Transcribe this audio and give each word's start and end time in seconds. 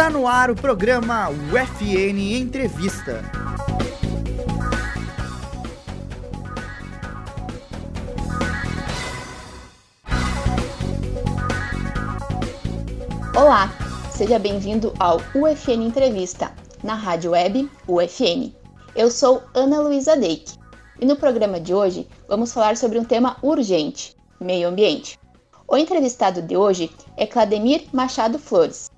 Está 0.00 0.08
no 0.08 0.26
ar 0.26 0.50
o 0.50 0.56
programa 0.56 1.28
UFN 1.28 2.40
Entrevista. 2.40 3.22
Olá, 13.36 13.70
seja 14.10 14.38
bem-vindo 14.38 14.94
ao 14.98 15.18
UFN 15.34 15.82
Entrevista, 15.82 16.50
na 16.82 16.94
rádio 16.94 17.32
web 17.32 17.70
UFN. 17.86 18.54
Eu 18.96 19.10
sou 19.10 19.42
Ana 19.52 19.80
Luísa 19.80 20.16
Deik 20.16 20.54
e 20.98 21.04
no 21.04 21.14
programa 21.14 21.60
de 21.60 21.74
hoje 21.74 22.08
vamos 22.26 22.54
falar 22.54 22.78
sobre 22.78 22.98
um 22.98 23.04
tema 23.04 23.36
urgente: 23.42 24.16
meio 24.40 24.66
ambiente. 24.66 25.18
O 25.68 25.76
entrevistado 25.76 26.40
de 26.40 26.56
hoje 26.56 26.90
é 27.18 27.26
Clademir 27.26 27.84
Machado 27.92 28.38
Flores, 28.38 28.90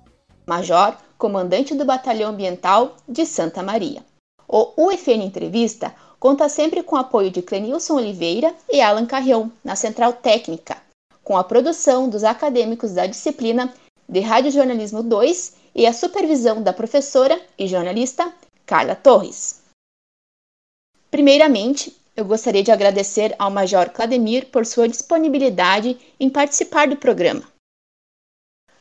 major, 0.45 0.97
comandante 1.17 1.73
do 1.73 1.85
Batalhão 1.85 2.31
Ambiental 2.31 2.95
de 3.07 3.25
Santa 3.25 3.63
Maria. 3.63 4.03
O 4.47 4.71
UFN 4.77 5.23
Entrevista 5.23 5.95
conta 6.19 6.47
sempre 6.47 6.83
com 6.83 6.95
o 6.95 6.99
apoio 6.99 7.29
de 7.29 7.41
Clenilson 7.41 7.95
Oliveira 7.95 8.53
e 8.69 8.81
Alan 8.81 9.05
Carrião, 9.05 9.51
na 9.63 9.75
Central 9.75 10.13
Técnica, 10.13 10.77
com 11.23 11.37
a 11.37 11.43
produção 11.43 12.09
dos 12.09 12.23
acadêmicos 12.23 12.91
da 12.91 13.05
disciplina 13.05 13.73
de 14.07 14.19
Rádio 14.19 14.51
Jornalismo 14.51 15.01
2 15.01 15.55
e 15.75 15.85
a 15.87 15.93
supervisão 15.93 16.61
da 16.61 16.71
professora 16.71 17.39
e 17.57 17.67
jornalista 17.67 18.31
Carla 18.65 18.95
Torres. 18.95 19.61
Primeiramente, 21.09 21.95
eu 22.15 22.25
gostaria 22.25 22.63
de 22.63 22.71
agradecer 22.71 23.35
ao 23.39 23.49
Major 23.49 23.89
Clademir 23.89 24.47
por 24.47 24.65
sua 24.65 24.87
disponibilidade 24.87 25.97
em 26.19 26.29
participar 26.29 26.87
do 26.87 26.95
programa. 26.95 27.52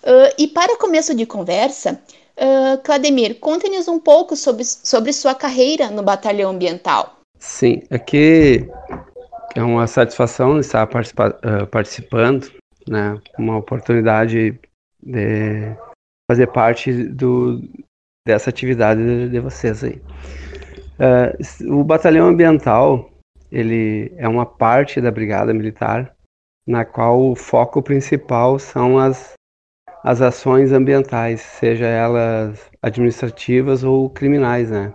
Uh, 0.03 0.35
e 0.39 0.49
para 0.49 0.79
começo 0.79 1.15
de 1.15 1.25
conversa, 1.27 2.01
uh, 2.37 2.83
Clademir, 2.83 3.39
conte-nos 3.39 3.89
um 3.89 4.01
pouco 4.01 4.37
sobre, 4.37 4.65
sobre 4.65 5.13
sua 5.13 5.35
carreira 5.35 5.91
no 5.91 6.03
Batalhão 6.03 6.51
Ambiental. 6.51 7.21
Sim, 7.39 7.83
aqui 7.91 8.69
é 9.55 9.63
uma 9.63 9.87
satisfação 9.87 10.59
estar 10.59 10.87
participa 10.87 11.29
uh, 11.45 11.67
participando, 11.67 12.51
né? 12.89 13.21
Uma 13.39 13.59
oportunidade 13.59 14.59
de 15.03 15.77
fazer 16.31 16.47
parte 16.49 16.93
do, 16.93 17.61
dessa 18.27 18.51
atividade 18.51 19.01
de, 19.05 19.29
de 19.29 19.41
vocês 19.41 19.85
aí. 19.85 20.01
Uh, 20.99 21.79
o 21.81 21.85
batalhão 21.85 22.29
ambiental 22.29 23.11
ele 23.51 24.13
é 24.17 24.27
uma 24.27 24.47
parte 24.47 25.01
da 25.01 25.11
brigada 25.11 25.53
militar 25.53 26.15
na 26.67 26.85
qual 26.85 27.21
o 27.21 27.37
foco 27.37 27.83
principal 27.83 28.59
são 28.59 28.99
as, 28.99 29.35
as 30.03 30.21
ações 30.21 30.73
ambientais, 30.73 31.41
seja 31.41 31.87
elas 31.87 32.71
administrativas 32.81 33.85
ou 33.85 34.11
criminais, 34.11 34.71
né? 34.71 34.93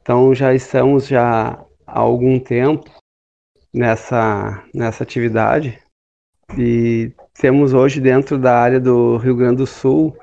Então 0.00 0.34
já 0.34 0.54
estamos 0.54 1.06
já 1.06 1.64
há 1.86 1.98
algum 1.98 2.38
tempo 2.38 2.90
nessa 3.72 4.62
nessa 4.74 5.02
atividade 5.02 5.78
e 6.56 7.12
temos 7.34 7.72
hoje 7.72 8.00
dentro 8.00 8.38
da 8.38 8.58
área 8.58 8.80
do 8.80 9.16
Rio 9.18 9.36
Grande 9.36 9.56
do 9.56 9.66
Sul 9.66 10.16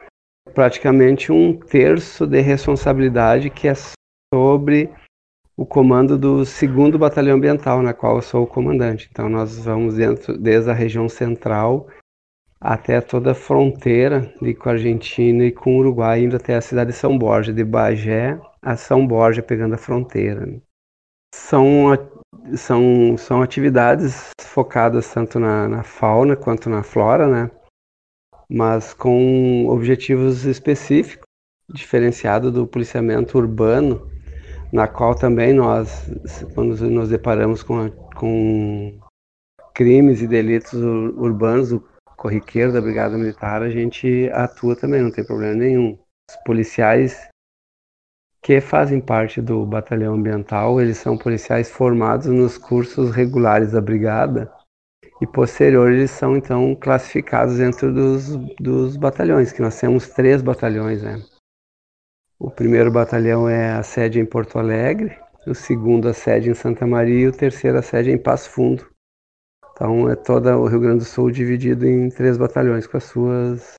praticamente 0.54 1.32
um 1.32 1.58
terço 1.58 2.26
de 2.28 2.42
responsabilidade 2.42 3.50
que 3.50 3.68
é 3.68 3.74
sobre 4.34 4.90
o 5.58 5.66
comando 5.66 6.18
do 6.18 6.46
segundo 6.46 7.00
batalhão 7.00 7.38
ambiental, 7.38 7.82
na 7.82 7.94
qual 7.94 8.18
eu 8.18 8.22
sou 8.22 8.44
o 8.44 8.48
comandante. 8.48 9.08
Então 9.10 9.30
nós 9.30 9.58
vamos 9.60 9.96
dentro 9.96 10.38
desde 10.38 10.70
a 10.70 10.74
região 10.74 11.08
central 11.08 11.88
até 12.66 13.00
toda 13.00 13.32
a 13.32 13.36
fronteira 13.36 14.34
ali 14.42 14.56
com 14.56 14.70
a 14.70 14.72
Argentina 14.72 15.46
e 15.46 15.52
com 15.52 15.76
o 15.76 15.80
Uruguai, 15.80 16.24
indo 16.24 16.36
até 16.36 16.56
a 16.56 16.62
cidade 16.62 16.92
de 16.92 16.98
São 16.98 17.16
Borja, 17.16 17.54
de 17.54 17.64
Bagé 17.64 18.40
a 18.60 18.76
São 18.76 19.06
Borja, 19.06 19.44
pegando 19.44 19.76
a 19.76 19.78
fronteira. 19.78 20.60
São, 21.34 21.92
são, 22.56 23.16
são 23.18 23.42
atividades 23.44 24.32
focadas 24.42 25.14
tanto 25.14 25.40
na, 25.40 25.68
na 25.68 25.84
fauna 25.84 26.36
quanto 26.36 26.68
na 26.68 26.82
flora, 26.82 27.28
né? 27.28 27.52
mas 28.50 28.94
com 28.94 29.68
objetivos 29.68 30.46
específicos, 30.46 31.26
diferenciado 31.72 32.52
do 32.52 32.66
policiamento 32.66 33.38
urbano, 33.38 34.10
na 34.72 34.88
qual 34.88 35.14
também 35.14 35.54
nós, 35.54 36.10
quando 36.54 36.76
nos 36.90 37.10
deparamos 37.10 37.62
com, 37.62 37.90
com 38.16 39.00
crimes 39.74 40.22
e 40.22 40.28
delitos 40.28 40.74
urbanos, 40.74 41.72
o 41.72 41.84
corriqueiro 42.16 42.72
da 42.72 42.82
Brigada 42.82 43.18
Militar, 43.18 43.62
a 43.62 43.70
gente 43.70 44.30
atua 44.34 44.76
também, 44.76 45.02
não 45.02 45.12
tem 45.12 45.26
problema 45.26 45.56
nenhum. 45.56 45.98
Os 46.30 46.36
policiais 46.44 47.30
que 48.42 48.62
fazem 48.62 49.02
parte 49.02 49.42
do 49.42 49.66
batalhão 49.66 50.14
ambiental, 50.14 50.80
eles 50.80 50.98
são 50.98 51.18
policiais 51.18 51.70
formados 51.70 52.28
nos 52.28 52.58
cursos 52.58 53.12
regulares 53.12 53.72
da 53.72 53.82
Brigada 53.82 54.52
e 55.22 55.26
posterior 55.26 55.92
eles 55.92 56.12
são 56.12 56.36
então 56.36 56.76
classificados 56.76 57.58
dentro 57.58 57.94
dos, 57.94 58.36
dos 58.60 58.98
batalhões, 58.98 59.52
que 59.52 59.62
nós 59.62 59.80
temos 59.80 60.10
três 60.10 60.42
batalhões, 60.42 61.02
né? 61.02 61.22
O 62.38 62.52
primeiro 62.52 62.92
batalhão 62.92 63.48
é 63.48 63.72
a 63.72 63.82
sede 63.82 64.20
em 64.20 64.26
Porto 64.26 64.60
Alegre, 64.60 65.18
o 65.48 65.56
segundo 65.56 66.08
a 66.08 66.14
sede 66.14 66.50
em 66.50 66.54
Santa 66.54 66.86
Maria 66.86 67.22
e 67.22 67.28
o 67.28 67.32
terceiro 67.32 67.78
a 67.78 67.82
sede 67.82 68.12
em 68.12 68.18
Passo 68.18 68.50
Fundo. 68.50 68.86
Então 69.76 70.10
é 70.10 70.16
todo 70.16 70.50
o 70.50 70.68
Rio 70.68 70.80
Grande 70.80 71.00
do 71.00 71.06
Sul 71.06 71.30
dividido 71.30 71.86
em 71.86 72.10
três 72.10 72.38
batalhões 72.38 72.88
com 72.88 72.98
as 72.98 73.04
suas 73.04 73.74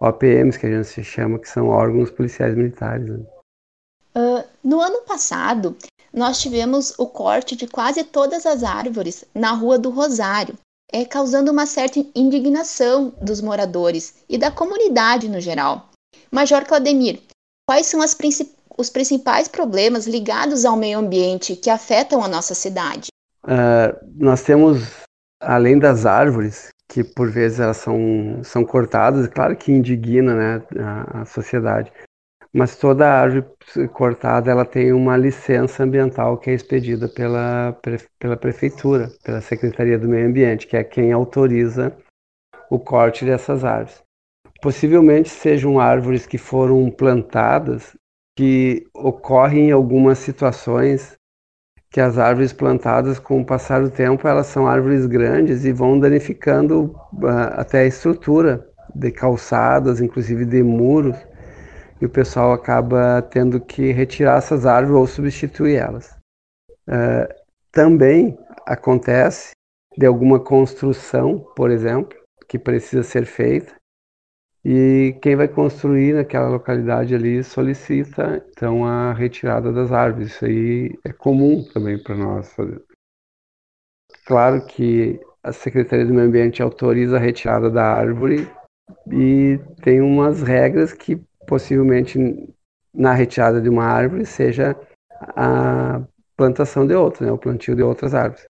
OPMs, 0.00 0.58
que 0.58 0.66
a 0.66 0.70
gente 0.70 0.86
se 0.86 1.02
chama, 1.02 1.38
que 1.38 1.48
são 1.48 1.68
órgãos 1.68 2.10
policiais 2.10 2.54
militares. 2.54 3.08
Né? 3.08 3.24
Uh, 4.16 4.44
no 4.62 4.80
ano 4.80 5.00
passado, 5.02 5.76
nós 6.12 6.40
tivemos 6.40 6.94
o 6.98 7.06
corte 7.06 7.56
de 7.56 7.66
quase 7.66 8.04
todas 8.04 8.44
as 8.44 8.62
árvores 8.62 9.24
na 9.34 9.52
Rua 9.52 9.78
do 9.78 9.88
Rosário, 9.90 10.54
é, 10.92 11.04
causando 11.04 11.50
uma 11.50 11.66
certa 11.66 11.98
indignação 12.14 13.14
dos 13.20 13.40
moradores 13.40 14.22
e 14.28 14.36
da 14.36 14.50
comunidade 14.50 15.28
no 15.28 15.40
geral. 15.40 15.88
Major 16.30 16.64
Claudemir, 16.64 17.20
Quais 17.66 17.86
são 17.86 18.00
princip 18.18 18.52
os 18.76 18.90
principais 18.90 19.48
problemas 19.48 20.06
ligados 20.06 20.64
ao 20.64 20.76
meio 20.76 20.98
ambiente 20.98 21.56
que 21.56 21.70
afetam 21.70 22.22
a 22.22 22.28
nossa 22.28 22.54
cidade? 22.54 23.08
Uh, 23.44 23.96
nós 24.16 24.42
temos, 24.42 24.82
além 25.44 25.78
das 25.78 26.06
árvores, 26.06 26.68
que 26.88 27.02
por 27.02 27.30
vezes 27.30 27.60
elas 27.60 27.78
são, 27.78 28.40
são 28.42 28.64
cortadas, 28.64 29.26
claro 29.28 29.56
que 29.56 29.72
indigna 29.72 30.34
né, 30.34 30.62
a, 30.78 31.22
a 31.22 31.24
sociedade, 31.24 31.92
mas 32.52 32.76
toda 32.76 33.10
árvore 33.10 33.44
cortada 33.92 34.50
ela 34.50 34.64
tem 34.64 34.92
uma 34.92 35.16
licença 35.16 35.82
ambiental 35.82 36.38
que 36.38 36.50
é 36.50 36.54
expedida 36.54 37.08
pela, 37.08 37.76
pela 38.18 38.36
prefeitura, 38.36 39.10
pela 39.24 39.40
Secretaria 39.40 39.98
do 39.98 40.08
Meio 40.08 40.28
Ambiente, 40.28 40.68
que 40.68 40.76
é 40.76 40.84
quem 40.84 41.12
autoriza 41.12 41.92
o 42.70 42.78
corte 42.78 43.24
dessas 43.24 43.64
árvores. 43.64 44.00
Possivelmente 44.62 45.28
sejam 45.28 45.80
árvores 45.80 46.26
que 46.26 46.38
foram 46.38 46.88
plantadas 46.90 47.96
que 48.36 48.86
ocorrem 48.94 49.70
em 49.70 49.72
algumas 49.72 50.18
situações 50.18 51.18
que 51.94 52.00
as 52.00 52.18
árvores 52.18 52.52
plantadas 52.52 53.20
com 53.20 53.40
o 53.40 53.46
passar 53.46 53.80
do 53.80 53.88
tempo 53.88 54.26
elas 54.26 54.48
são 54.48 54.66
árvores 54.66 55.06
grandes 55.06 55.64
e 55.64 55.70
vão 55.70 55.96
danificando 55.96 56.86
uh, 57.12 57.52
até 57.52 57.82
a 57.82 57.86
estrutura 57.86 58.68
de 58.92 59.12
calçadas, 59.12 60.00
inclusive 60.00 60.44
de 60.44 60.60
muros, 60.60 61.16
e 62.00 62.04
o 62.04 62.08
pessoal 62.08 62.52
acaba 62.52 63.22
tendo 63.22 63.60
que 63.60 63.92
retirar 63.92 64.38
essas 64.38 64.66
árvores 64.66 64.98
ou 64.98 65.06
substituir 65.06 65.76
elas. 65.76 66.18
Uh, 66.88 67.32
também 67.70 68.36
acontece 68.66 69.52
de 69.96 70.04
alguma 70.04 70.40
construção, 70.40 71.46
por 71.54 71.70
exemplo, 71.70 72.18
que 72.48 72.58
precisa 72.58 73.04
ser 73.04 73.24
feita 73.24 73.72
e 74.64 75.14
quem 75.20 75.36
vai 75.36 75.46
construir 75.46 76.14
naquela 76.14 76.48
localidade 76.48 77.14
ali 77.14 77.44
solicita 77.44 78.42
então 78.50 78.84
a 78.86 79.12
retirada 79.12 79.70
das 79.70 79.92
árvores. 79.92 80.32
Isso 80.32 80.44
aí 80.46 80.98
é 81.04 81.12
comum 81.12 81.62
também 81.72 82.02
para 82.02 82.14
nós 82.14 82.50
fazer. 82.54 82.82
Claro 84.24 84.64
que 84.64 85.20
a 85.42 85.52
Secretaria 85.52 86.06
do 86.06 86.14
Meio 86.14 86.28
Ambiente 86.28 86.62
autoriza 86.62 87.16
a 87.16 87.20
retirada 87.20 87.70
da 87.70 87.84
árvore 87.84 88.50
e 89.12 89.60
tem 89.82 90.00
umas 90.00 90.42
regras 90.42 90.94
que 90.94 91.16
possivelmente 91.46 92.18
na 92.94 93.12
retirada 93.12 93.60
de 93.60 93.68
uma 93.68 93.84
árvore 93.84 94.24
seja 94.24 94.74
a 95.36 96.02
plantação 96.36 96.86
de 96.86 96.94
outra, 96.94 97.26
né, 97.26 97.32
o 97.32 97.38
plantio 97.38 97.76
de 97.76 97.82
outras 97.82 98.14
árvores. 98.14 98.46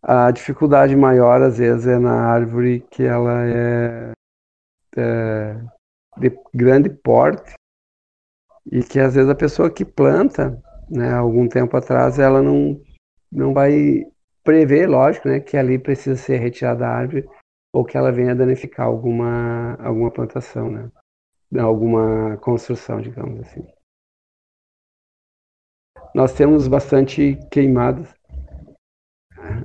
A 0.00 0.30
dificuldade 0.30 0.94
maior 0.94 1.42
às 1.42 1.58
vezes 1.58 1.88
é 1.88 1.98
na 1.98 2.12
árvore 2.12 2.84
que 2.88 3.02
ela 3.02 3.44
é 3.44 4.12
é, 4.96 5.54
de 6.18 6.30
grande 6.54 6.90
porte 6.90 7.54
e 8.70 8.82
que 8.82 9.00
às 9.00 9.14
vezes 9.14 9.30
a 9.30 9.34
pessoa 9.34 9.70
que 9.70 9.84
planta, 9.84 10.60
né, 10.88 11.12
algum 11.12 11.48
tempo 11.48 11.76
atrás, 11.76 12.18
ela 12.18 12.42
não, 12.42 12.80
não 13.30 13.52
vai 13.52 14.04
prever, 14.44 14.88
lógico, 14.88 15.28
né, 15.28 15.40
que 15.40 15.56
ali 15.56 15.78
precisa 15.78 16.16
ser 16.16 16.38
retirada 16.38 16.86
a 16.86 16.90
árvore 16.90 17.28
ou 17.74 17.84
que 17.84 17.96
ela 17.96 18.12
venha 18.12 18.34
danificar 18.34 18.86
alguma, 18.86 19.74
alguma 19.80 20.10
plantação, 20.10 20.70
né. 20.70 20.90
alguma 21.58 22.36
construção, 22.38 23.00
digamos 23.00 23.40
assim. 23.40 23.66
Nós 26.14 26.34
temos 26.34 26.68
bastante 26.68 27.38
queimadas, 27.50 28.14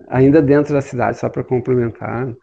ainda 0.07 0.41
dentro 0.41 0.73
da 0.73 0.81
cidade, 0.81 1.17
só 1.17 1.29
para 1.29 1.43
complementar, 1.43 2.33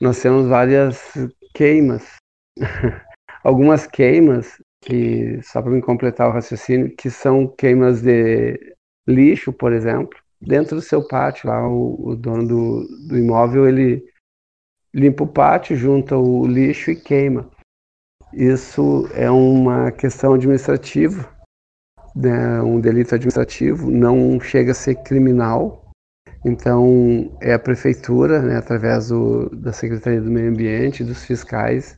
nós 0.00 0.20
temos 0.20 0.46
várias 0.46 1.14
queimas, 1.58 2.14
algumas 3.42 3.84
queimas 3.84 4.62
que 4.80 5.42
só 5.42 5.60
para 5.60 5.72
me 5.72 5.82
completar 5.82 6.28
o 6.28 6.32
raciocínio, 6.32 6.94
que 6.94 7.10
são 7.10 7.48
queimas 7.48 8.00
de 8.00 8.76
lixo, 9.08 9.52
por 9.52 9.72
exemplo, 9.72 10.16
dentro 10.40 10.76
do 10.76 10.82
seu 10.82 11.06
pátio, 11.08 11.48
lá 11.48 11.68
o, 11.68 12.10
o 12.10 12.14
dono 12.14 12.46
do, 12.46 13.08
do 13.08 13.18
imóvel 13.18 13.66
ele 13.66 14.08
limpa 14.94 15.24
o 15.24 15.26
pátio, 15.26 15.76
junta 15.76 16.16
o 16.16 16.46
lixo 16.46 16.92
e 16.92 16.96
queima. 16.96 17.50
Isso 18.32 19.08
é 19.12 19.28
uma 19.28 19.90
questão 19.90 20.34
administrativa, 20.34 21.28
né, 22.14 22.62
um 22.62 22.78
delito 22.78 23.16
administrativo, 23.16 23.90
não 23.90 24.38
chega 24.38 24.70
a 24.70 24.76
ser 24.76 24.94
criminal. 25.02 25.87
Então, 26.48 27.30
é 27.42 27.52
a 27.52 27.58
prefeitura, 27.58 28.40
né, 28.40 28.56
através 28.56 29.08
do, 29.08 29.50
da 29.50 29.70
Secretaria 29.70 30.20
do 30.20 30.30
Meio 30.30 30.48
Ambiente, 30.50 31.04
dos 31.04 31.22
fiscais, 31.22 31.94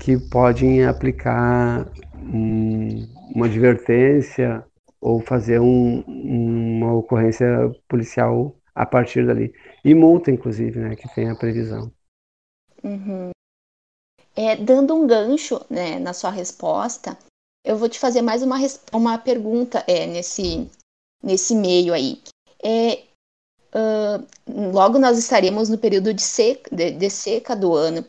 que 0.00 0.16
podem 0.16 0.84
aplicar 0.84 1.84
um, 2.14 3.08
uma 3.34 3.46
advertência 3.46 4.64
ou 5.00 5.20
fazer 5.20 5.60
um, 5.60 6.00
uma 6.06 6.94
ocorrência 6.94 7.46
policial 7.88 8.56
a 8.72 8.86
partir 8.86 9.26
dali. 9.26 9.52
E 9.84 9.94
multa, 9.94 10.30
inclusive, 10.30 10.78
né, 10.78 10.94
que 10.94 11.12
tem 11.12 11.28
a 11.28 11.34
previsão. 11.34 11.90
Uhum. 12.84 13.30
É, 14.36 14.54
dando 14.54 14.94
um 14.94 15.08
gancho 15.08 15.60
né, 15.68 15.98
na 15.98 16.12
sua 16.12 16.30
resposta, 16.30 17.18
eu 17.64 17.76
vou 17.76 17.88
te 17.88 17.98
fazer 17.98 18.22
mais 18.22 18.44
uma, 18.44 18.58
uma 18.92 19.18
pergunta 19.18 19.82
é, 19.88 20.06
nesse, 20.06 20.70
nesse 21.20 21.56
meio 21.56 21.92
aí. 21.92 22.22
É, 22.62 23.02
logo 24.48 24.98
nós 24.98 25.18
estaremos 25.18 25.68
no 25.68 25.78
período 25.78 26.14
de 26.14 26.22
seca, 26.22 26.74
de, 26.74 26.92
de 26.92 27.10
seca 27.10 27.54
do 27.54 27.74
ano. 27.74 28.04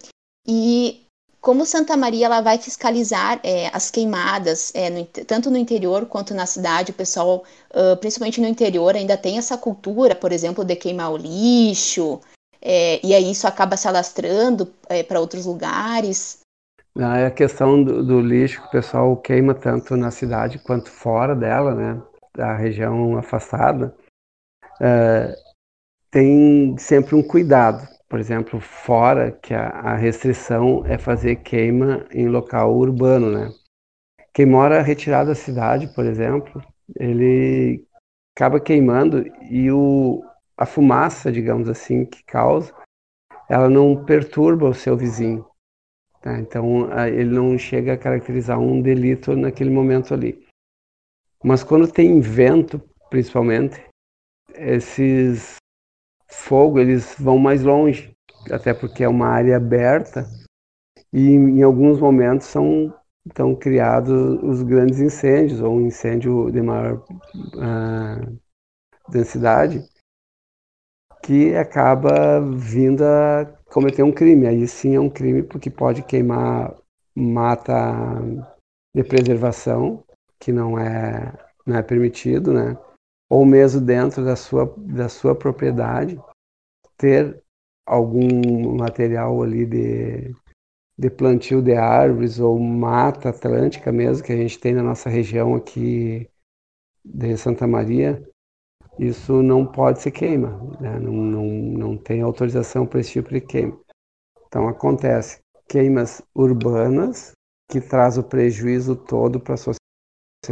E 0.47 1.07
como 1.41 1.65
Santa 1.65 1.95
Maria 1.95 2.25
ela 2.25 2.41
vai 2.41 2.57
fiscalizar 2.57 3.39
é, 3.43 3.67
as 3.73 3.89
queimadas, 3.89 4.71
é, 4.75 4.89
no, 4.89 5.05
tanto 5.05 5.49
no 5.49 5.57
interior 5.57 6.05
quanto 6.05 6.33
na 6.33 6.45
cidade, 6.45 6.91
o 6.91 6.95
pessoal, 6.95 7.43
uh, 7.73 7.95
principalmente 7.97 8.41
no 8.41 8.47
interior, 8.47 8.95
ainda 8.95 9.15
tem 9.15 9.37
essa 9.37 9.57
cultura, 9.57 10.15
por 10.15 10.31
exemplo, 10.31 10.65
de 10.65 10.75
queimar 10.75 11.11
o 11.11 11.17
lixo, 11.17 12.19
é, 12.61 12.99
e 13.05 13.13
aí 13.13 13.31
isso 13.31 13.47
acaba 13.47 13.77
se 13.77 13.87
alastrando 13.87 14.73
é, 14.89 15.03
para 15.03 15.19
outros 15.19 15.45
lugares. 15.45 16.39
Ah, 16.99 17.19
é 17.19 17.27
a 17.27 17.31
questão 17.31 17.81
do, 17.81 18.03
do, 18.03 18.19
lixo 18.19 18.61
que 18.61 18.67
o 18.67 18.71
pessoal 18.71 19.15
queima 19.15 19.53
tanto 19.53 19.95
na 19.95 20.09
cidade 20.11 20.59
quanto 20.59 20.89
fora 20.89 21.35
dela, 21.35 21.75
né, 21.75 22.01
da 22.35 22.55
região 22.55 23.17
afastada, 23.17 23.95
tem 26.11 26.77
sempre 26.77 27.15
um 27.15 27.23
cuidado. 27.23 27.87
Por 28.09 28.19
exemplo, 28.19 28.59
fora 28.59 29.31
que 29.31 29.53
a, 29.53 29.67
a 29.67 29.95
restrição 29.95 30.85
é 30.85 30.97
fazer 30.97 31.37
queima 31.37 32.05
em 32.11 32.27
local 32.27 32.75
urbano, 32.75 33.31
né? 33.31 33.51
Quem 34.33 34.45
mora 34.45 34.81
retirado 34.81 35.29
da 35.29 35.35
cidade, 35.35 35.87
por 35.93 36.05
exemplo, 36.05 36.61
ele 36.95 37.85
acaba 38.35 38.59
queimando 38.59 39.25
e 39.49 39.71
o, 39.71 40.23
a 40.55 40.65
fumaça, 40.65 41.31
digamos 41.31 41.67
assim, 41.67 42.05
que 42.05 42.23
causa, 42.23 42.73
ela 43.49 43.69
não 43.69 44.05
perturba 44.05 44.69
o 44.69 44.73
seu 44.73 44.95
vizinho. 44.95 45.45
Tá? 46.21 46.37
Então, 46.39 46.87
ele 47.07 47.33
não 47.33 47.57
chega 47.57 47.93
a 47.93 47.97
caracterizar 47.97 48.59
um 48.59 48.81
delito 48.81 49.35
naquele 49.35 49.69
momento 49.69 50.13
ali. 50.13 50.45
Mas 51.43 51.63
quando 51.63 51.91
tem 51.91 52.19
vento, 52.19 52.81
principalmente, 53.09 53.83
esses 54.53 55.55
fogo 56.27 56.79
eles 56.79 57.15
vão 57.19 57.37
mais 57.37 57.63
longe, 57.63 58.15
até 58.51 58.73
porque 58.73 59.03
é 59.03 59.07
uma 59.07 59.27
área 59.27 59.57
aberta 59.57 60.27
e 61.11 61.31
em 61.31 61.61
alguns 61.63 61.99
momentos 61.99 62.47
são 62.47 62.93
estão 63.27 63.53
criados 63.53 64.41
os 64.41 64.63
grandes 64.63 64.99
incêndios 64.99 65.59
ou 65.59 65.75
um 65.75 65.81
incêndio 65.81 66.49
de 66.49 66.61
maior 66.61 67.03
uh, 67.55 68.39
densidade 69.09 69.83
que 71.21 71.53
acaba 71.55 72.39
vindo 72.39 73.03
a 73.03 73.45
cometer 73.65 74.03
um 74.03 74.13
crime. 74.13 74.47
Aí 74.47 74.65
sim 74.67 74.95
é 74.95 74.99
um 74.99 75.09
crime 75.09 75.43
porque 75.43 75.69
pode 75.69 76.03
queimar 76.03 76.73
mata 77.13 77.73
de 78.95 79.03
preservação, 79.03 80.03
que 80.39 80.51
não 80.51 80.79
é, 80.79 81.33
não 81.65 81.75
é 81.75 81.83
permitido, 81.83 82.53
né? 82.53 82.77
Ou 83.29 83.45
mesmo 83.45 83.81
dentro 83.81 84.23
da 84.23 84.35
sua, 84.35 84.73
da 84.77 85.09
sua 85.09 85.35
propriedade, 85.35 86.19
ter 86.97 87.41
algum 87.85 88.77
material 88.77 89.41
ali 89.41 89.65
de, 89.65 90.33
de 90.97 91.09
plantio 91.09 91.61
de 91.61 91.73
árvores 91.73 92.39
ou 92.39 92.59
mata 92.59 93.29
atlântica 93.29 93.91
mesmo, 93.91 94.25
que 94.25 94.31
a 94.31 94.37
gente 94.37 94.59
tem 94.59 94.73
na 94.73 94.83
nossa 94.83 95.09
região 95.09 95.55
aqui 95.55 96.29
de 97.03 97.37
Santa 97.37 97.65
Maria, 97.65 98.21
isso 98.99 99.41
não 99.43 99.65
pode 99.65 100.01
ser 100.01 100.11
queima, 100.11 100.59
né? 100.81 100.99
não, 100.99 101.13
não, 101.13 101.45
não 101.45 101.97
tem 101.97 102.21
autorização 102.21 102.85
para 102.85 102.99
esse 102.99 103.11
tipo 103.11 103.29
de 103.29 103.41
queima. 103.41 103.79
Então 104.47 104.67
acontece 104.67 105.39
queimas 105.67 106.21
urbanas 106.33 107.31
que 107.69 107.79
traz 107.81 108.17
o 108.17 108.23
prejuízo 108.23 108.95
todo 108.95 109.39
para 109.39 109.53
a 109.53 109.57
sociedade 109.57 109.86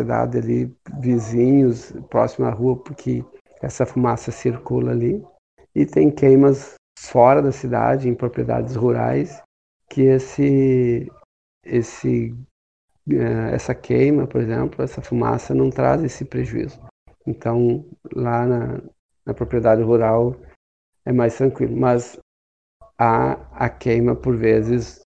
ali, 0.02 0.76
vizinhos, 1.00 1.92
próximo 2.10 2.46
à 2.46 2.50
rua, 2.50 2.76
porque 2.78 3.24
essa 3.62 3.86
fumaça 3.86 4.32
circula 4.32 4.92
ali. 4.92 5.24
E 5.74 5.86
tem 5.86 6.10
queimas 6.10 6.76
fora 6.98 7.42
da 7.42 7.52
cidade, 7.52 8.08
em 8.08 8.16
propriedades 8.16 8.76
rurais, 8.76 9.42
que 9.90 10.04
esse, 10.04 11.12
esse, 11.64 12.36
eh, 13.10 13.54
essa 13.54 13.76
queima, 13.76 14.26
por 14.28 14.42
exemplo, 14.42 14.84
essa 14.84 15.02
fumaça 15.02 15.54
não 15.54 15.70
traz 15.70 16.04
esse 16.04 16.26
prejuízo. 16.26 16.80
Então, 17.28 17.86
lá 18.14 18.46
na, 18.46 18.82
na 19.26 19.34
propriedade 19.34 19.82
rural 19.82 20.36
é 21.06 21.12
mais 21.12 21.36
tranquilo. 21.38 21.76
Mas 21.76 22.18
há 22.98 23.34
a 23.52 23.70
queima, 23.70 24.16
por 24.16 24.38
vezes, 24.38 25.02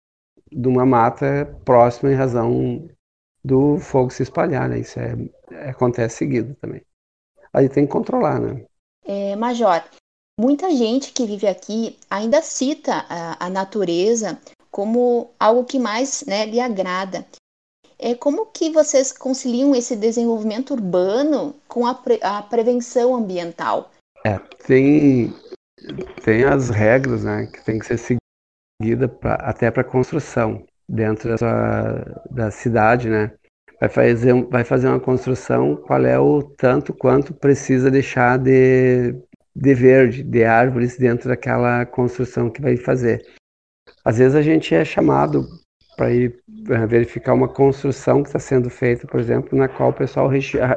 de 0.52 0.68
uma 0.68 0.86
mata 0.86 1.46
próxima 1.66 2.12
em 2.12 2.16
razão 2.16 2.90
do 3.46 3.78
fogo 3.78 4.10
se 4.10 4.24
espalhar, 4.24 4.68
né? 4.68 4.80
Isso 4.80 5.00
é, 5.00 5.70
acontece 5.70 6.18
seguido 6.18 6.56
também. 6.56 6.82
Aí 7.54 7.70
tem 7.70 7.86
que 7.86 7.92
controlar, 7.92 8.40
né? 8.40 8.66
É, 9.06 9.36
Major, 9.36 9.84
muita 10.40 10.72
gente 10.72 11.14
que 11.14 11.26
vive 11.26 11.48
aqui 11.48 11.98
ainda 12.10 12.42
cita 12.42 13.06
a, 13.08 13.46
a 13.46 13.50
natureza 13.50 14.40
como 14.72 15.32
algo 15.40 15.64
que 15.64 15.78
mais 15.78 16.26
né, 16.26 16.46
lhe 16.46 16.60
agrada. 16.60 17.26
É, 17.98 18.14
como 18.16 18.48
que 18.48 18.72
vocês 18.72 19.14
conciliam 19.14 19.74
esse 19.74 19.96
desenvolvimento 19.96 20.74
urbano 20.74 21.56
com 21.68 21.86
a, 21.86 21.94
pre, 21.94 22.20
a 22.22 22.42
prevenção 22.42 23.16
ambiental? 23.16 23.92
É, 24.26 24.38
tem, 24.66 25.34
tem 26.24 26.44
as 26.44 26.70
regras 26.70 27.24
né, 27.24 27.46
que 27.46 27.64
tem 27.64 27.80
que 27.80 27.86
ser 27.86 28.20
seguida 28.82 29.08
pra, 29.08 29.36
até 29.36 29.72
para 29.72 29.84
construção 29.84 30.66
dentro 30.88 31.30
da, 31.30 31.38
sua, 31.38 32.24
da 32.32 32.52
cidade, 32.52 33.10
né? 33.10 33.32
Vai 33.80 33.90
fazer, 33.90 34.34
vai 34.46 34.64
fazer 34.64 34.88
uma 34.88 35.00
construção, 35.00 35.76
qual 35.76 36.06
é 36.06 36.18
o 36.18 36.42
tanto 36.42 36.94
quanto 36.94 37.34
precisa 37.34 37.92
deixar 37.92 38.38
de, 38.38 39.14
de 39.56 39.74
verde, 39.74 40.24
de 40.24 40.44
árvores 40.46 40.98
dentro 40.98 41.28
daquela 41.28 41.86
construção 41.86 42.50
que 42.50 42.62
vai 42.62 42.78
fazer. 42.78 43.26
Às 44.04 44.18
vezes 44.18 44.36
a 44.36 44.42
gente 44.42 44.74
é 44.74 44.86
chamado 44.86 45.46
para 45.98 46.12
ir 46.12 46.40
eh, 46.70 46.86
verificar 46.88 47.34
uma 47.34 47.48
construção 47.48 48.22
que 48.22 48.30
está 48.30 48.40
sendo 48.40 48.70
feita, 48.70 49.08
por 49.08 49.20
exemplo, 49.20 49.58
na 49.58 49.68
qual 49.68 49.90
o 49.90 49.94
pessoal 49.94 50.30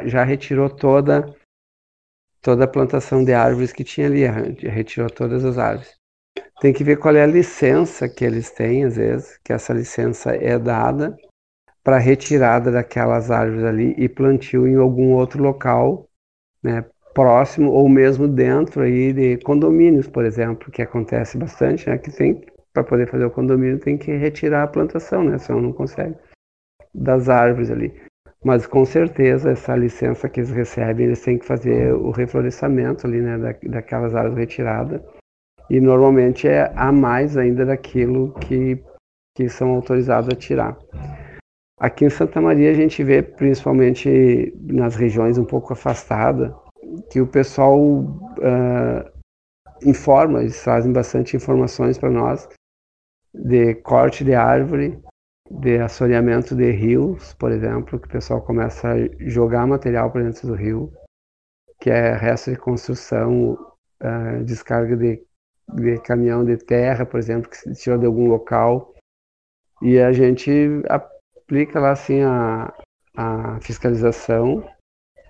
já 0.05 0.25
retirou 0.25 0.69
toda 0.71 1.35
toda 2.41 2.65
a 2.65 2.69
plantação 2.69 3.25
de 3.25 3.33
árvores 3.33 3.73
que 3.73 3.85
tinha 3.85 4.07
ali, 4.07 4.25
retirou 4.69 5.11
todas 5.11 5.45
as 5.45 5.59
árvores. 5.59 5.98
Tem 6.61 6.73
que 6.73 6.85
ver 6.85 6.99
qual 6.99 7.15
é 7.15 7.23
a 7.23 7.27
licença 7.27 8.09
que 8.09 8.25
eles 8.25 8.51
têm, 8.51 8.85
às 8.85 8.97
vezes, 8.97 9.39
que 9.45 9.53
essa 9.53 9.73
licença 9.73 10.35
é 10.35 10.59
dada 10.59 11.17
para 11.83 11.99
retirada 11.99 12.71
daquelas 12.71 13.31
árvores 13.31 13.65
ali 13.65 13.95
e 13.97 14.09
plantio 14.09 14.67
em 14.67 14.77
algum 14.77 15.13
outro 15.13 15.43
local, 15.43 16.09
né, 16.63 16.85
próximo 17.15 17.71
ou 17.71 17.89
mesmo 17.89 18.29
dentro 18.29 18.83
aí 18.83 19.13
de 19.13 19.39
condomínios, 19.39 20.07
por 20.07 20.25
exemplo, 20.25 20.71
que 20.71 20.83
acontece 20.83 21.39
bastante, 21.39 21.89
né, 21.89 21.97
que 21.97 22.11
tem 22.11 22.45
para 22.79 22.85
poder 22.85 23.09
fazer 23.09 23.25
o 23.25 23.31
condomínio 23.31 23.79
tem 23.79 23.97
que 23.97 24.15
retirar 24.17 24.63
a 24.63 24.69
plantação, 24.69 25.25
né? 25.25 25.39
Senão 25.39 25.61
não 25.61 25.73
consegue 25.73 26.15
das 26.95 27.29
árvores 27.29 27.71
ali. 27.71 27.93
Mas 28.45 28.67
com 28.67 28.85
certeza 28.85 29.51
essa 29.51 29.75
licença 29.75 30.29
que 30.29 30.41
eles 30.41 30.51
recebem, 30.51 31.07
eles 31.07 31.21
têm 31.21 31.39
que 31.39 31.47
fazer 31.47 31.93
o 31.93 32.11
reflorestamento 32.11 33.07
ali, 33.07 33.21
né? 33.21 33.37
Da, 33.37 33.53
daquelas 33.71 34.15
árvores 34.15 34.39
retiradas. 34.39 35.03
E 35.71 35.81
normalmente 35.81 36.49
é 36.49 36.73
a 36.75 36.91
mais 36.91 37.37
ainda 37.37 37.67
daquilo 37.67 38.33
que, 38.35 38.83
que 39.37 39.49
são 39.49 39.71
autorizados 39.71 40.29
a 40.29 40.37
tirar. 40.37 40.79
Aqui 41.79 42.05
em 42.05 42.11
Santa 42.11 42.41
Maria 42.41 42.71
a 42.71 42.75
gente 42.75 43.05
vê, 43.05 43.23
principalmente 43.23 44.53
nas 44.61 44.97
regiões 44.97 45.39
um 45.39 45.45
pouco 45.45 45.73
afastadas, 45.73 46.53
que 47.11 47.21
o 47.21 47.27
pessoal 47.27 47.79
uh, 47.79 49.19
informa, 49.85 50.41
eles 50.41 50.63
trazem 50.63 50.93
bastante 50.93 51.37
informações 51.37 51.99
para 51.99 52.11
nós 52.11 52.49
de 53.33 53.75
corte 53.77 54.25
de 54.25 54.35
árvore, 54.35 54.99
de 55.51 55.79
assoreamento 55.79 56.55
de 56.55 56.71
rios, 56.73 57.33
por 57.35 57.53
exemplo, 57.53 57.99
que 57.99 58.09
o 58.09 58.11
pessoal 58.11 58.43
começa 58.43 58.89
a 58.89 58.97
jogar 59.21 59.67
material 59.67 60.11
para 60.11 60.23
dentro 60.23 60.49
do 60.49 60.55
rio, 60.55 60.93
que 61.81 61.91
é 61.91 62.15
resto 62.17 62.51
de 62.51 62.59
construção, 62.59 63.53
uh, 64.03 64.45
descarga 64.45 64.97
de, 64.97 65.23
de 65.75 65.99
caminhão 66.01 66.45
de 66.45 66.57
terra, 66.57 67.05
por 67.07 67.19
exemplo, 67.19 67.51
que 67.51 67.57
se 67.57 67.75
tirou 67.75 67.99
de 67.99 68.07
algum 68.07 68.29
local. 68.29 68.95
E 69.83 69.99
a 69.99 70.13
gente 70.13 70.51
aplica 70.89 71.79
lá 71.79 71.93
assim 71.93 72.23
a, 72.23 72.73
a 73.17 73.61
fiscalização 73.61 74.69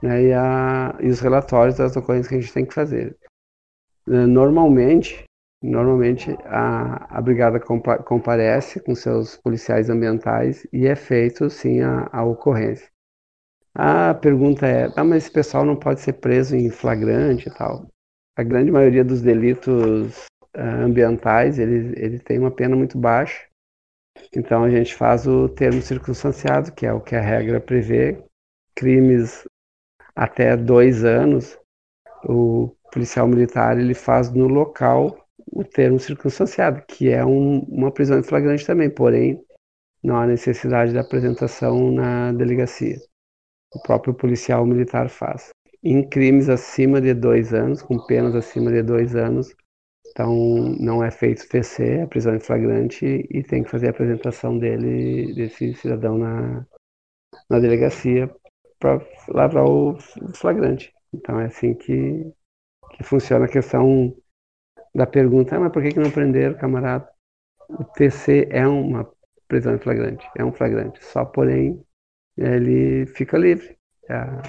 né, 0.02 0.22
e, 0.22 0.32
a, 0.32 0.96
e 1.00 1.08
os 1.08 1.20
relatórios 1.20 1.76
das 1.76 1.96
ocorrências 1.96 2.28
que 2.28 2.34
a 2.36 2.40
gente 2.40 2.52
tem 2.52 2.66
que 2.66 2.74
fazer. 2.74 3.16
Normalmente, 4.06 5.28
Normalmente 5.62 6.30
a, 6.44 7.18
a 7.18 7.20
brigada 7.20 7.58
compa 7.58 7.98
comparece 7.98 8.78
com 8.78 8.94
seus 8.94 9.36
policiais 9.36 9.90
ambientais 9.90 10.64
e 10.72 10.86
é 10.86 10.94
feito 10.94 11.50
sim 11.50 11.80
a, 11.80 12.08
a 12.12 12.24
ocorrência. 12.24 12.88
A 13.74 14.14
pergunta 14.14 14.66
é, 14.66 14.88
ah, 14.96 15.02
mas 15.02 15.24
esse 15.24 15.32
pessoal 15.32 15.64
não 15.64 15.76
pode 15.76 16.00
ser 16.00 16.14
preso 16.14 16.54
em 16.54 16.70
flagrante 16.70 17.48
e 17.48 17.52
tal. 17.52 17.88
A 18.38 18.44
grande 18.44 18.70
maioria 18.70 19.04
dos 19.04 19.20
delitos 19.20 20.26
uh, 20.56 20.84
ambientais, 20.84 21.58
ele, 21.58 21.92
ele 21.96 22.20
tem 22.20 22.38
uma 22.38 22.52
pena 22.52 22.76
muito 22.76 22.96
baixa. 22.96 23.48
Então 24.32 24.62
a 24.62 24.70
gente 24.70 24.94
faz 24.94 25.26
o 25.26 25.48
termo 25.48 25.82
circunstanciado, 25.82 26.70
que 26.70 26.86
é 26.86 26.92
o 26.92 27.00
que 27.00 27.16
a 27.16 27.20
regra 27.20 27.60
prevê. 27.60 28.22
Crimes 28.76 29.44
até 30.14 30.56
dois 30.56 31.04
anos, 31.04 31.58
o 32.24 32.72
policial 32.92 33.26
militar 33.26 33.76
ele 33.76 33.92
faz 33.92 34.30
no 34.30 34.46
local 34.46 35.18
o 35.52 35.64
termo 35.64 35.98
circunstanciado, 35.98 36.84
que 36.86 37.08
é 37.08 37.24
um, 37.26 37.58
uma 37.62 37.90
prisão 37.90 38.20
em 38.20 38.22
flagrante 38.22 38.64
também, 38.64 38.88
porém 38.88 39.44
não 40.00 40.16
há 40.16 40.24
necessidade 40.28 40.92
da 40.92 41.00
apresentação 41.00 41.90
na 41.90 42.30
delegacia. 42.32 42.98
O 43.74 43.82
próprio 43.82 44.14
policial 44.14 44.64
militar 44.64 45.08
faz. 45.08 45.50
Em 45.82 46.08
crimes 46.08 46.48
acima 46.48 47.00
de 47.00 47.14
dois 47.14 47.54
anos, 47.54 47.82
com 47.82 47.98
penas 48.06 48.34
acima 48.34 48.70
de 48.70 48.82
dois 48.82 49.14
anos, 49.14 49.54
então 50.08 50.34
não 50.80 51.04
é 51.04 51.10
feito 51.10 51.48
TC, 51.48 52.00
a 52.02 52.06
prisão 52.08 52.34
em 52.34 52.40
flagrante, 52.40 53.06
e 53.30 53.42
tem 53.42 53.62
que 53.62 53.70
fazer 53.70 53.86
a 53.86 53.90
apresentação 53.90 54.58
dele, 54.58 55.32
desse 55.34 55.74
cidadão 55.74 56.18
na, 56.18 56.66
na 57.48 57.58
delegacia 57.60 58.28
para 58.80 59.00
lavrar 59.28 59.64
o 59.64 59.96
flagrante. 60.34 60.92
Então 61.12 61.40
é 61.40 61.46
assim 61.46 61.74
que, 61.74 62.32
que 62.96 63.04
funciona 63.04 63.44
a 63.44 63.48
questão 63.48 64.14
da 64.94 65.06
pergunta, 65.06 65.56
ah, 65.56 65.60
mas 65.60 65.72
por 65.72 65.82
que, 65.82 65.90
que 65.90 66.00
não 66.00 66.10
prenderam, 66.10 66.58
camarada? 66.58 67.08
O 67.68 67.84
TC 67.84 68.48
é 68.50 68.66
uma 68.66 69.08
prisão 69.46 69.74
em 69.74 69.78
flagrante, 69.78 70.28
é 70.36 70.44
um 70.44 70.52
flagrante, 70.52 71.04
só 71.04 71.24
porém 71.24 71.84
ele 72.36 73.06
fica 73.06 73.38
livre. 73.38 73.76
A, 74.08 74.42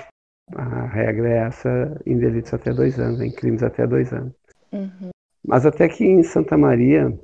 a 0.56 0.86
regra 0.88 1.30
é 1.30 1.38
essa 1.38 2.02
em 2.06 2.18
delitos 2.18 2.54
até 2.54 2.74
dois 2.74 3.00
anos, 3.00 3.22
em 3.22 3.32
crimes 3.32 3.64
até 3.64 3.86
dois 3.86 4.12
anos. 4.12 4.34
Uhum. 4.72 5.10
Mas 5.46 5.66
até 5.66 5.88
que 5.88 6.04
em 6.04 6.24
Santa 6.24 6.58
Maria, 6.58 7.18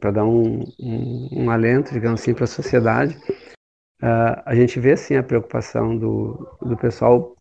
para 0.00 0.10
dar 0.10 0.24
um, 0.24 0.60
um, 0.78 1.44
um, 1.44 1.50
alento, 1.50 1.92
digamos 1.92 2.20
assim, 2.20 2.34
para 2.34 2.44
a 2.44 2.48
sociedade, 2.48 3.16
uh, 4.02 4.42
a 4.44 4.54
gente 4.54 4.78
vê 4.78 4.96
sim 4.96 5.16
a 5.16 5.22
preocupação 5.22 5.96
do, 5.96 6.58
do 6.60 6.76
pessoal 6.76 7.36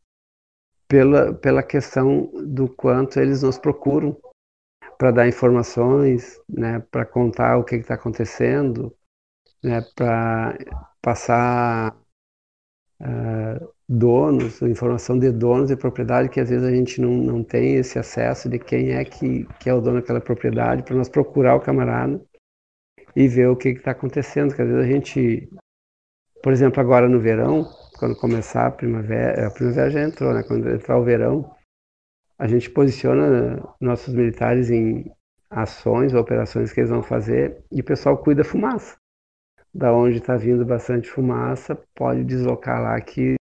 pela, 0.87 1.33
pela 1.33 1.63
questão 1.63 2.29
do 2.45 2.67
quanto 2.67 3.19
eles 3.19 3.43
nos 3.43 3.57
procuram 3.57 4.17
para 4.97 5.11
dar 5.11 5.27
informações, 5.27 6.39
né, 6.47 6.79
para 6.91 7.05
contar 7.05 7.57
o 7.57 7.63
que 7.63 7.75
está 7.75 7.95
acontecendo, 7.95 8.95
né, 9.63 9.81
para 9.95 10.57
passar 11.01 11.95
uh, 13.01 13.50
donos, 13.93 14.61
informação 14.61 15.19
de 15.19 15.29
donos 15.29 15.67
de 15.67 15.75
propriedade 15.75 16.29
que 16.29 16.39
às 16.39 16.49
vezes 16.49 16.65
a 16.65 16.73
gente 16.73 17.01
não, 17.01 17.11
não 17.11 17.43
tem 17.43 17.75
esse 17.75 17.99
acesso 17.99 18.47
de 18.47 18.57
quem 18.57 18.93
é 18.93 19.03
que, 19.03 19.45
que 19.59 19.69
é 19.69 19.73
o 19.73 19.81
dono 19.81 19.99
daquela 19.99 20.21
propriedade, 20.21 20.81
para 20.81 20.95
nós 20.95 21.09
procurar 21.09 21.55
o 21.55 21.59
camarada 21.59 22.21
e 23.13 23.27
ver 23.27 23.49
o 23.49 23.55
que 23.55 23.69
está 23.69 23.91
acontecendo, 23.91 24.55
que 24.55 24.61
às 24.61 24.67
vezes 24.69 24.81
a 24.81 24.87
gente, 24.87 25.49
por 26.41 26.53
exemplo, 26.53 26.79
agora 26.79 27.09
no 27.09 27.19
verão, 27.19 27.67
quando 27.99 28.15
começar 28.15 28.67
a 28.67 28.71
primavera, 28.71 29.47
a 29.47 29.51
primavera 29.51 29.91
já 29.91 30.01
entrou, 30.01 30.33
né, 30.33 30.41
quando 30.43 30.69
entrar 30.69 30.97
o 30.97 31.03
verão, 31.03 31.53
a 32.39 32.47
gente 32.47 32.69
posiciona 32.69 33.61
nossos 33.81 34.13
militares 34.13 34.69
em 34.69 35.11
ações, 35.49 36.13
operações 36.13 36.71
que 36.71 36.79
eles 36.79 36.89
vão 36.89 37.03
fazer 37.03 37.61
e 37.69 37.81
o 37.81 37.83
pessoal 37.83 38.17
cuida 38.17 38.41
da 38.41 38.49
fumaça. 38.49 38.95
Da 39.73 39.93
onde 39.93 40.17
está 40.17 40.37
vindo 40.37 40.65
bastante 40.65 41.09
fumaça, 41.09 41.77
pode 41.93 42.23
deslocar 42.23 42.81
lá 42.81 42.99
que 42.99 43.35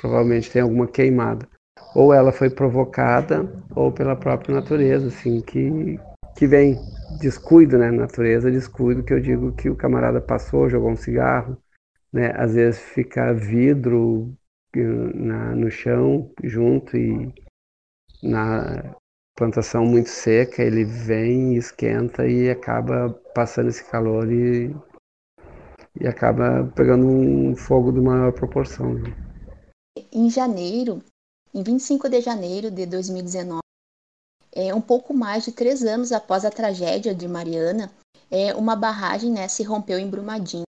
provavelmente 0.00 0.50
tem 0.50 0.62
alguma 0.62 0.86
queimada. 0.86 1.46
Ou 1.94 2.12
ela 2.14 2.32
foi 2.32 2.48
provocada, 2.48 3.48
ou 3.74 3.92
pela 3.92 4.16
própria 4.16 4.54
natureza, 4.54 5.08
assim, 5.08 5.40
que, 5.40 5.98
que 6.36 6.46
vem 6.46 6.78
descuido, 7.20 7.78
né? 7.78 7.90
Natureza, 7.90 8.50
descuido, 8.50 9.02
que 9.02 9.12
eu 9.12 9.20
digo 9.20 9.52
que 9.52 9.68
o 9.68 9.76
camarada 9.76 10.20
passou, 10.20 10.68
jogou 10.68 10.90
um 10.90 10.96
cigarro, 10.96 11.56
né? 12.12 12.32
Às 12.36 12.54
vezes 12.54 12.80
fica 12.80 13.32
vidro 13.32 14.32
eh, 14.74 14.80
na, 14.80 15.54
no 15.54 15.70
chão 15.70 16.30
junto 16.42 16.96
e 16.96 17.32
na 18.22 18.94
plantação 19.36 19.84
muito 19.84 20.10
seca, 20.10 20.62
ele 20.62 20.84
vem, 20.84 21.56
esquenta 21.56 22.26
e 22.26 22.50
acaba 22.50 23.10
passando 23.34 23.68
esse 23.68 23.82
calor 23.90 24.30
e, 24.30 24.74
e 25.98 26.06
acaba 26.06 26.70
pegando 26.76 27.06
um 27.06 27.56
fogo 27.56 27.90
de 27.90 28.00
maior 28.00 28.32
proporção. 28.32 28.94
Né? 28.94 29.29
Em 30.12 30.28
janeiro, 30.28 31.02
em 31.54 31.62
25 31.62 32.08
de 32.08 32.20
janeiro 32.20 32.70
de 32.70 32.86
2019, 32.86 33.60
é, 34.52 34.74
um 34.74 34.80
pouco 34.80 35.14
mais 35.14 35.44
de 35.44 35.52
três 35.52 35.84
anos 35.84 36.12
após 36.12 36.44
a 36.44 36.50
tragédia 36.50 37.14
de 37.14 37.28
Mariana, 37.28 37.90
é, 38.30 38.54
uma 38.54 38.74
barragem 38.76 39.30
né, 39.30 39.48
se 39.48 39.62
rompeu 39.62 39.98
em 39.98 40.08
Brumadinho. 40.08 40.64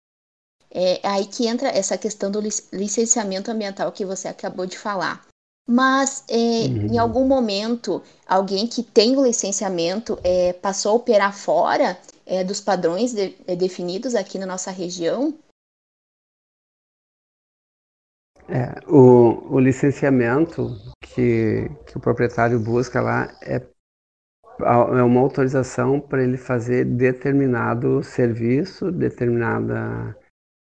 É 0.71 1.00
aí 1.02 1.26
que 1.26 1.47
entra 1.47 1.69
essa 1.69 1.97
questão 1.97 2.31
do 2.31 2.40
licenciamento 2.40 3.50
ambiental 3.50 3.90
que 3.93 4.05
você 4.05 4.28
acabou 4.28 4.66
de 4.66 4.78
falar. 4.78 5.26
Mas 5.69 6.23
é, 6.28 6.37
uhum. 6.37 6.87
em 6.93 6.99
algum 6.99 7.26
momento, 7.26 8.02
alguém 8.26 8.66
que 8.66 8.83
tem 8.83 9.16
o 9.16 9.25
licenciamento 9.25 10.19
é, 10.23 10.52
passou 10.52 10.93
a 10.93 10.95
operar 10.95 11.37
fora 11.37 11.99
é, 12.25 12.45
dos 12.45 12.61
padrões 12.61 13.12
de, 13.12 13.31
definidos 13.57 14.14
aqui 14.14 14.38
na 14.38 14.47
nossa 14.47 14.71
região? 14.71 15.35
É, 18.49 18.81
o, 18.88 19.55
o 19.55 19.59
licenciamento 19.59 20.69
que, 21.00 21.69
que 21.87 21.97
o 21.97 22.00
proprietário 22.00 22.61
busca 22.61 23.00
lá 23.00 23.29
é, 23.43 23.57
é 24.61 25.03
uma 25.03 25.21
autorização 25.21 26.00
para 26.00 26.23
ele 26.23 26.37
fazer 26.37 26.85
determinado 26.85 28.03
serviço, 28.03 28.93
determinada 28.93 30.17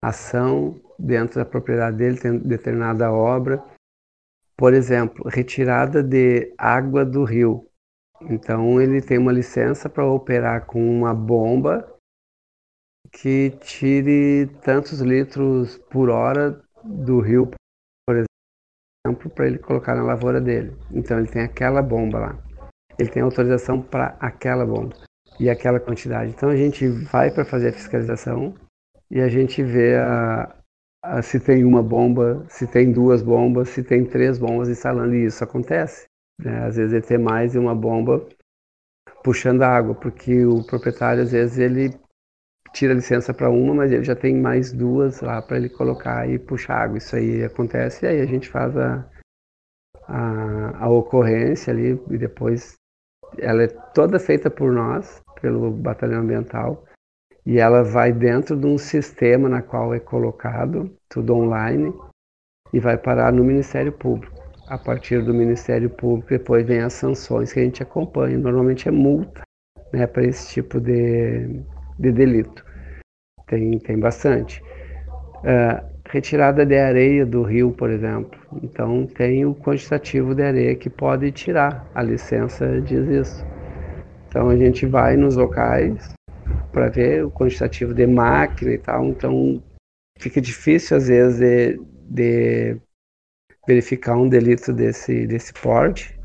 ação 0.03 0.79
dentro 0.97 1.39
da 1.39 1.45
propriedade 1.45 1.97
dele, 1.97 2.39
determinada 2.39 3.11
obra 3.11 3.63
por 4.61 4.75
exemplo, 4.75 5.27
retirada 5.27 6.03
de 6.03 6.53
água 6.55 7.03
do 7.03 7.23
rio. 7.23 7.67
Então 8.21 8.79
ele 8.79 9.01
tem 9.01 9.17
uma 9.17 9.31
licença 9.31 9.89
para 9.89 10.05
operar 10.05 10.67
com 10.67 10.79
uma 10.79 11.15
bomba 11.15 11.91
que 13.11 13.49
tire 13.61 14.45
tantos 14.61 14.99
litros 15.01 15.79
por 15.89 16.11
hora 16.11 16.61
do 16.83 17.19
rio, 17.19 17.49
exemplo, 19.11 19.29
para 19.29 19.47
ele 19.47 19.57
colocar 19.57 19.95
na 19.95 20.03
lavoura 20.03 20.39
dele. 20.41 20.75
Então 20.91 21.19
ele 21.19 21.27
tem 21.27 21.43
aquela 21.43 21.81
bomba 21.81 22.19
lá. 22.19 22.37
Ele 22.97 23.09
tem 23.09 23.21
autorização 23.21 23.81
para 23.81 24.15
aquela 24.19 24.65
bomba 24.65 24.95
e 25.39 25.49
aquela 25.49 25.79
quantidade. 25.79 26.31
Então 26.31 26.49
a 26.49 26.55
gente 26.55 26.87
vai 26.87 27.31
para 27.31 27.45
fazer 27.45 27.69
a 27.69 27.73
fiscalização 27.73 28.53
e 29.09 29.19
a 29.19 29.27
gente 29.27 29.63
vê 29.63 29.97
a, 29.97 30.55
ah, 31.03 31.21
se 31.21 31.39
tem 31.39 31.63
uma 31.63 31.81
bomba, 31.81 32.45
se 32.47 32.67
tem 32.67 32.91
duas 32.91 33.21
bombas, 33.21 33.69
se 33.69 33.83
tem 33.83 34.05
três 34.05 34.37
bombas 34.37 34.69
instalando, 34.69 35.15
e 35.15 35.25
isso 35.25 35.43
acontece. 35.43 36.07
Né? 36.39 36.65
Às 36.65 36.75
vezes 36.75 36.93
ele 36.93 37.01
tem 37.01 37.17
mais 37.17 37.51
de 37.51 37.59
uma 37.59 37.75
bomba 37.75 38.25
puxando 39.23 39.63
água, 39.63 39.95
porque 39.95 40.45
o 40.45 40.63
proprietário, 40.63 41.23
às 41.23 41.31
vezes, 41.31 41.57
ele 41.57 41.93
tira 42.73 42.93
licença 42.93 43.33
para 43.33 43.49
uma, 43.49 43.73
mas 43.73 43.91
ele 43.91 44.03
já 44.03 44.15
tem 44.15 44.35
mais 44.35 44.71
duas 44.71 45.21
lá 45.21 45.41
para 45.41 45.57
ele 45.57 45.69
colocar 45.69 46.29
e 46.29 46.39
puxar 46.39 46.83
água. 46.83 46.97
Isso 46.97 47.15
aí 47.15 47.43
acontece, 47.43 48.05
e 48.05 48.07
aí 48.07 48.21
a 48.21 48.25
gente 48.25 48.49
faz 48.49 48.75
a, 48.77 49.05
a, 50.07 50.85
a 50.85 50.89
ocorrência 50.89 51.71
ali, 51.71 52.01
e 52.09 52.17
depois 52.17 52.75
ela 53.37 53.63
é 53.63 53.67
toda 53.67 54.19
feita 54.19 54.49
por 54.49 54.71
nós, 54.71 55.21
pelo 55.41 55.71
batalhão 55.71 56.21
ambiental, 56.21 56.85
e 57.45 57.59
ela 57.59 57.83
vai 57.83 58.11
dentro 58.11 58.55
de 58.55 58.65
um 58.65 58.77
sistema 58.77 59.49
na 59.49 59.61
qual 59.61 59.93
é 59.93 59.99
colocado 59.99 60.95
tudo 61.09 61.35
online 61.35 61.93
e 62.71 62.79
vai 62.79 62.97
parar 62.97 63.33
no 63.33 63.43
Ministério 63.43 63.91
Público. 63.91 64.39
A 64.67 64.77
partir 64.77 65.21
do 65.23 65.33
Ministério 65.33 65.89
Público, 65.89 66.29
depois 66.29 66.65
vem 66.65 66.79
as 66.79 66.93
sanções 66.93 67.51
que 67.51 67.59
a 67.59 67.63
gente 67.63 67.83
acompanha. 67.83 68.37
Normalmente 68.37 68.87
é 68.87 68.91
multa 68.91 69.41
né, 69.91 70.07
para 70.07 70.23
esse 70.23 70.53
tipo 70.53 70.79
de, 70.79 71.61
de 72.01 72.11
delito. 72.11 72.65
Tem, 73.47 73.77
tem 73.79 73.99
bastante. 73.99 74.61
Uh, 75.43 75.91
retirada 76.09 76.65
de 76.65 76.77
areia 76.77 77.25
do 77.25 77.43
rio, 77.43 77.71
por 77.71 77.89
exemplo. 77.89 78.39
Então, 78.61 79.05
tem 79.07 79.45
o 79.45 79.55
quantitativo 79.55 80.35
de 80.35 80.43
areia 80.43 80.75
que 80.75 80.89
pode 80.89 81.31
tirar. 81.31 81.89
A 81.93 82.01
licença 82.01 82.81
diz 82.81 83.07
isso. 83.07 83.45
Então, 84.27 84.49
a 84.49 84.57
gente 84.57 84.85
vai 84.85 85.15
nos 85.15 85.35
locais 85.35 86.13
para 86.71 86.89
ver 86.89 87.25
o 87.25 87.31
quantitativo 87.31 87.93
de 87.93 88.07
máquina 88.07 88.71
e 88.73 88.77
tal. 88.77 89.05
Então, 89.05 89.61
fica 90.19 90.41
difícil, 90.41 90.97
às 90.97 91.07
vezes, 91.07 91.39
de, 91.39 91.81
de 92.09 92.81
verificar 93.67 94.15
um 94.15 94.27
delito 94.27 94.73
desse, 94.73 95.27
desse 95.27 95.53
porte, 95.53 96.17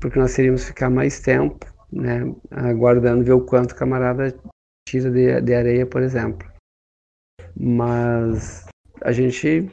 porque 0.00 0.18
nós 0.18 0.34
teríamos 0.34 0.62
que 0.62 0.68
ficar 0.68 0.90
mais 0.90 1.20
tempo 1.20 1.66
né, 1.92 2.32
aguardando 2.50 3.24
ver 3.24 3.32
o 3.32 3.40
quanto 3.40 3.72
o 3.72 3.74
camarada 3.74 4.34
tira 4.88 5.10
de, 5.10 5.40
de 5.40 5.54
areia, 5.54 5.86
por 5.86 6.02
exemplo. 6.02 6.50
Mas 7.54 8.66
a 9.02 9.12
gente 9.12 9.70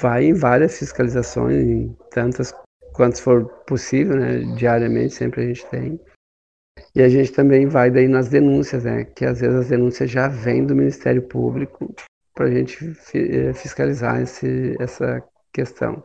vai 0.00 0.24
em 0.24 0.34
várias 0.34 0.78
fiscalizações, 0.78 1.56
em 1.56 1.96
tantas 2.10 2.54
quantas 2.92 3.20
for 3.20 3.46
possível, 3.66 4.16
né, 4.16 4.40
diariamente, 4.56 5.14
sempre 5.14 5.42
a 5.42 5.46
gente 5.46 5.66
tem. 5.66 6.00
E 6.94 7.02
a 7.02 7.08
gente 7.08 7.32
também 7.32 7.66
vai 7.66 7.90
daí 7.90 8.08
nas 8.08 8.28
denúncias, 8.28 8.84
né, 8.84 9.04
que 9.04 9.24
às 9.24 9.40
vezes 9.40 9.56
as 9.56 9.68
denúncias 9.68 10.10
já 10.10 10.28
vêm 10.28 10.66
do 10.66 10.74
Ministério 10.74 11.22
Público 11.22 11.94
para 12.34 12.46
a 12.46 12.50
gente 12.50 12.92
eh, 13.14 13.52
fiscalizar 13.52 14.20
esse, 14.20 14.76
essa 14.78 15.22
questão. 15.52 16.04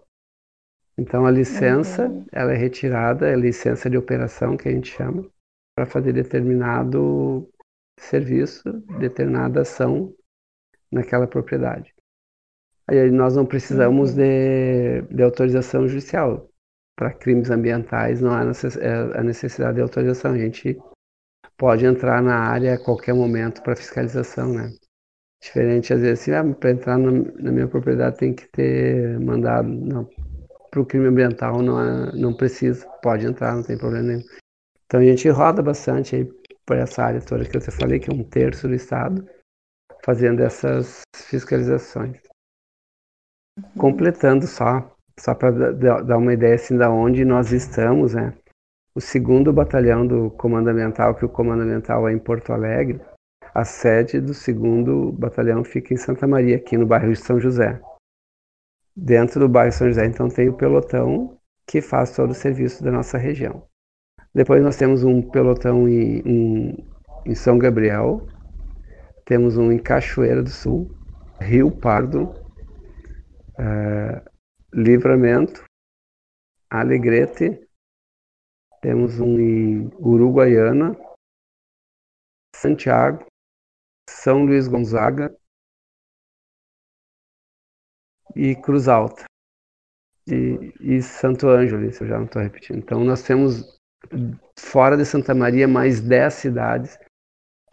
Então 0.98 1.26
a 1.26 1.32
licença, 1.32 2.08
uhum. 2.08 2.26
ela 2.32 2.54
é 2.54 2.58
retirada, 2.58 3.28
é 3.28 3.34
a 3.34 3.38
licença 3.38 3.90
de 3.90 3.98
operação 3.98 4.56
que 4.56 4.68
a 4.68 4.72
gente 4.72 4.96
chama, 4.96 5.26
para 5.76 5.86
fazer 5.86 6.14
determinado 6.14 7.50
serviço, 8.00 8.64
determinada 9.00 9.62
ação 9.62 10.14
naquela 10.92 11.28
propriedade. 11.28 11.94
Aí 12.88 13.10
nós 13.10 13.36
não 13.36 13.46
precisamos 13.46 14.12
uhum. 14.12 14.18
de, 14.18 15.02
de 15.16 15.24
autorização 15.24 15.88
judicial. 15.88 16.50
Para 16.96 17.14
crimes 17.14 17.50
ambientais 17.50 18.22
não 18.22 18.32
há 18.32 18.44
é, 18.44 19.20
a 19.20 19.24
necessidade 19.24 19.76
de 19.76 19.82
autorização. 19.82 20.32
A 20.32 20.38
gente 20.38 20.78
pode 21.58 21.86
entrar 21.86 22.22
na 22.22 22.38
área 22.38 22.76
a 22.76 22.84
qualquer 22.84 23.14
momento 23.14 23.62
para 23.62 23.76
fiscalização, 23.76 24.54
né? 24.54 24.72
Diferente, 25.42 25.94
às 25.94 26.02
vezes, 26.02 26.22
assim, 26.22 26.32
ah, 26.32 26.56
para 26.56 26.72
entrar 26.72 26.98
na, 26.98 27.12
na, 27.12 27.52
minha 27.52 27.68
propriedade 27.68 28.18
tem 28.18 28.34
que 28.34 28.48
ter 28.48 29.20
mandado. 29.20 29.68
Não, 29.68 30.10
para 30.72 30.82
o 30.82 30.86
crime 30.86 31.08
ambiental 31.08 31.62
não, 31.62 31.80
é, 31.80 32.16
não 32.16 32.34
precisa, 32.34 32.88
pode 33.02 33.26
entrar, 33.26 33.56
não 33.56 33.64
tem 33.64 33.78
problema 33.78 34.08
nenhum. 34.08 34.24
Então 34.86 35.00
a 35.00 35.04
gente 35.04 35.28
roda 35.30 35.62
bastante 35.62 36.16
aí 36.16 36.30
por 36.66 36.78
essa 36.78 37.04
área 37.04 37.22
toda 37.22 37.46
que 37.46 37.56
eu 37.56 37.62
te 37.62 37.72
falei, 37.72 38.00
que 38.00 38.10
é 38.10 38.14
um 38.14 38.24
terço 38.24 38.68
do 38.68 38.74
Estado, 38.74 39.28
fazendo 40.04 40.42
essas 40.42 41.02
fiscalizações. 41.16 42.20
Uhum. 43.58 43.72
Completando 43.78 44.48
só, 44.48 44.96
só 45.20 45.34
para 45.34 45.72
dar 45.72 46.18
uma 46.18 46.34
ideia 46.34 46.56
assim 46.56 46.78
da 46.78 46.90
onde 46.90 47.24
nós 47.24 47.52
estamos, 47.52 48.14
né? 48.14 48.34
O 48.94 49.02
segundo 49.02 49.52
batalhão 49.52 50.08
do 50.08 50.32
Comando 50.32 50.70
Ambiental, 50.70 51.16
que 51.16 51.26
o 51.26 51.30
Comando 51.30 51.64
Ambiental 51.64 52.08
é 52.08 52.14
em 52.14 52.20
Porto 52.20 52.54
Alegre, 52.54 53.02
a 53.54 53.64
sede 53.64 54.20
do 54.20 54.34
segundo 54.34 55.12
batalhão 55.14 55.64
fica 55.64 55.94
em 55.94 55.98
Santa 55.98 56.28
Maria, 56.28 56.58
aqui 56.58 56.78
no 56.78 56.86
bairro 56.86 57.12
de 57.12 57.20
São 57.20 57.40
José. 57.40 57.82
Dentro 58.96 59.40
do 59.40 59.50
bairro 59.50 59.72
São 59.72 59.88
José, 59.88 60.06
então, 60.06 60.30
tem 60.30 60.50
o 60.50 60.58
pelotão 60.58 61.38
que 61.68 61.82
faz 61.82 62.16
todo 62.16 62.32
o 62.32 62.36
serviço 62.36 62.84
da 62.84 62.92
nossa 62.92 63.18
região. 63.18 63.68
Depois 64.36 64.62
nós 64.62 64.76
temos 64.76 65.02
um 65.06 65.22
pelotão 65.22 65.88
em, 65.88 66.20
em, 66.20 66.88
em 67.26 67.34
São 67.34 67.58
Gabriel, 67.58 68.28
temos 69.24 69.56
um 69.56 69.72
em 69.72 69.82
Cachoeira 69.82 70.44
do 70.44 70.50
Sul, 70.50 70.94
Rio 71.40 71.72
Pardo, 71.72 72.34
é, 73.58 74.22
Livramento, 74.74 75.64
Alegrete, 76.70 77.66
temos 78.82 79.22
um 79.22 79.40
em 79.40 79.90
Uruguaiana, 80.00 80.98
Santiago, 82.54 83.26
São 84.10 84.44
Luís 84.44 84.68
Gonzaga, 84.68 85.34
e 88.36 88.54
Cruz 88.54 88.90
Alta. 88.90 89.24
E, 90.28 90.74
e 90.82 91.02
Santo 91.02 91.48
Ângelo, 91.48 91.90
se 91.94 92.04
eu 92.04 92.08
já 92.10 92.18
não 92.18 92.26
estou 92.26 92.42
repetindo. 92.42 92.80
Então 92.80 93.02
nós 93.06 93.24
temos 93.24 93.75
fora 94.58 94.98
de 94.98 95.06
Santa 95.06 95.34
Maria 95.34 95.68
mais 95.68 96.02
10 96.02 96.34
cidades 96.34 96.98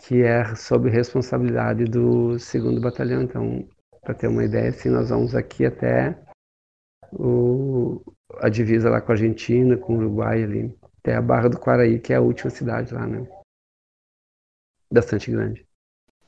que 0.03 0.23
é 0.23 0.55
sob 0.57 0.90
responsabilidade 0.90 1.85
do 1.85 2.38
segundo 2.38 2.81
batalhão. 2.81 3.23
Então, 3.23 3.68
para 4.01 4.14
ter 4.14 4.27
uma 4.27 4.45
ideia, 4.45 4.71
assim, 4.71 4.88
nós 4.88 5.11
vamos 5.11 5.35
aqui 5.35 5.64
até 5.64 6.18
o, 7.12 8.03
a 8.38 8.49
divisa 8.49 8.90
lá 8.90 9.01
com 9.01 9.12
a 9.12 9.14
Argentina, 9.14 9.77
com 9.77 9.95
o 9.95 9.99
Uruguai 9.99 10.42
ali, 10.42 10.77
até 10.99 11.14
a 11.14 11.23
Barra 11.23 11.49
do 11.49 11.59
Quaraí, 11.59 12.01
que 12.01 12.12
é 12.12 12.16
a 12.16 12.21
última 12.21 12.51
cidade 12.51 12.92
lá, 12.92 13.07
né? 13.07 13.27
Bastante 14.92 15.31
grande. 15.31 15.64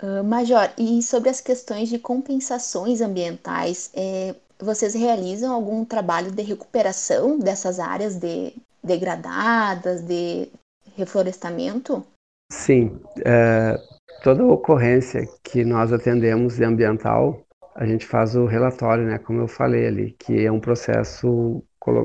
Uh, 0.00 0.22
Major, 0.22 0.72
e 0.78 1.02
sobre 1.02 1.28
as 1.28 1.40
questões 1.40 1.88
de 1.88 1.98
compensações 1.98 3.00
ambientais, 3.00 3.90
é, 3.94 4.34
vocês 4.58 4.94
realizam 4.94 5.52
algum 5.52 5.84
trabalho 5.84 6.30
de 6.30 6.42
recuperação 6.42 7.38
dessas 7.38 7.78
áreas 7.80 8.16
de, 8.16 8.54
degradadas, 8.84 10.02
de 10.02 10.48
reflorestamento? 10.96 12.04
Sim, 12.52 13.00
é, 13.24 13.76
toda 14.22 14.44
ocorrência 14.44 15.26
que 15.42 15.64
nós 15.64 15.92
atendemos 15.92 16.56
de 16.56 16.64
ambiental, 16.64 17.42
a 17.74 17.86
gente 17.86 18.06
faz 18.06 18.36
o 18.36 18.44
relatório, 18.44 19.04
né, 19.04 19.18
como 19.18 19.40
eu 19.40 19.48
falei 19.48 19.86
ali, 19.86 20.12
que 20.12 20.44
é 20.44 20.52
um 20.52 20.60
processo, 20.60 21.62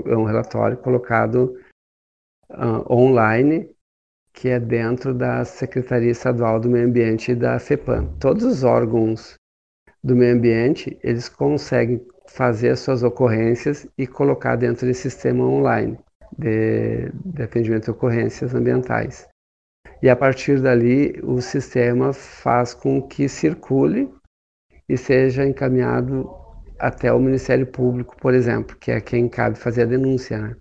é 0.08 0.18
um 0.18 0.24
relatório 0.24 0.78
colocado 0.78 1.56
uh, 2.50 2.92
online 2.92 3.70
que 4.34 4.48
é 4.48 4.60
dentro 4.60 5.14
da 5.14 5.44
Secretaria 5.44 6.12
Estadual 6.12 6.60
do 6.60 6.70
Meio 6.70 6.86
Ambiente 6.86 7.32
e 7.32 7.36
da 7.36 7.60
FEPAM. 7.60 8.06
Todos 8.20 8.46
os 8.46 8.64
órgãos 8.64 9.34
do 10.02 10.16
meio 10.16 10.34
ambiente, 10.34 10.98
eles 11.04 11.28
conseguem 11.28 12.02
fazer 12.26 12.70
as 12.70 12.80
suas 12.80 13.04
ocorrências 13.04 13.86
e 13.98 14.08
colocar 14.08 14.56
dentro 14.56 14.88
desse 14.88 15.10
sistema 15.10 15.44
online 15.44 16.00
de, 16.38 17.12
de 17.26 17.44
atendimento 17.44 17.86
de 17.86 17.92
ocorrências 17.92 18.54
ambientais. 18.54 19.28
E 20.02 20.10
a 20.10 20.16
partir 20.16 20.62
dali, 20.62 21.20
o 21.24 21.42
sistema 21.42 22.14
faz 22.14 22.74
com 22.74 23.02
que 23.02 23.28
circule 23.28 24.10
e 24.88 24.98
seja 24.98 25.46
encaminhado 25.46 26.30
até 26.80 27.12
o 27.12 27.20
Ministério 27.20 27.68
Público, 27.68 28.16
por 28.18 28.34
exemplo, 28.34 28.78
que 28.78 28.92
é 28.92 29.02
quem 29.02 29.28
cabe 29.28 29.58
fazer 29.58 29.84
a 29.84 29.86
denúncia, 29.86 30.38
né? 30.38 30.56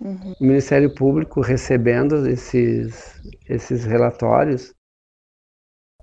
Uhum. 0.00 0.34
O 0.40 0.44
Ministério 0.44 0.94
Público 0.94 1.40
recebendo 1.40 2.26
esses, 2.28 3.20
esses 3.48 3.84
relatórios, 3.84 4.74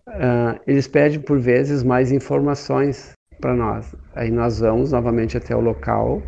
uh, 0.07 0.59
eles 0.67 0.87
pedem 0.87 1.19
por 1.19 1.39
vezes 1.39 1.83
mais 1.83 2.11
informações 2.11 3.13
para 3.39 3.55
nós. 3.55 3.95
Aí 4.15 4.29
nós 4.29 4.59
vamos 4.59 4.91
novamente 4.91 5.37
até 5.37 5.55
o 5.55 5.59
local, 5.59 6.21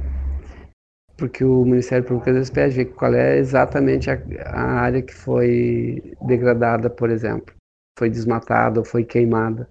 porque 1.19 1.43
o 1.43 1.65
Ministério 1.65 2.05
Público 2.05 2.29
às 2.29 2.35
vezes 2.35 2.49
pede 2.49 2.85
qual 2.85 3.13
é 3.13 3.37
exatamente 3.37 4.09
a, 4.09 4.19
a 4.45 4.61
área 4.81 5.01
que 5.01 5.13
foi 5.13 6.15
degradada, 6.25 6.89
por 6.89 7.09
exemplo, 7.09 7.53
foi 7.97 8.09
desmatada 8.09 8.79
ou 8.79 8.85
foi 8.85 9.03
queimada. 9.03 9.69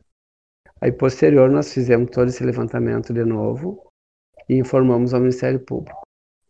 Aí 0.80 0.92
posterior 0.92 1.50
nós 1.50 1.72
fizemos 1.72 2.10
todo 2.10 2.28
esse 2.28 2.44
levantamento 2.44 3.12
de 3.12 3.24
novo 3.24 3.90
e 4.48 4.56
informamos 4.56 5.12
ao 5.12 5.20
Ministério 5.20 5.60
Público. 5.60 6.00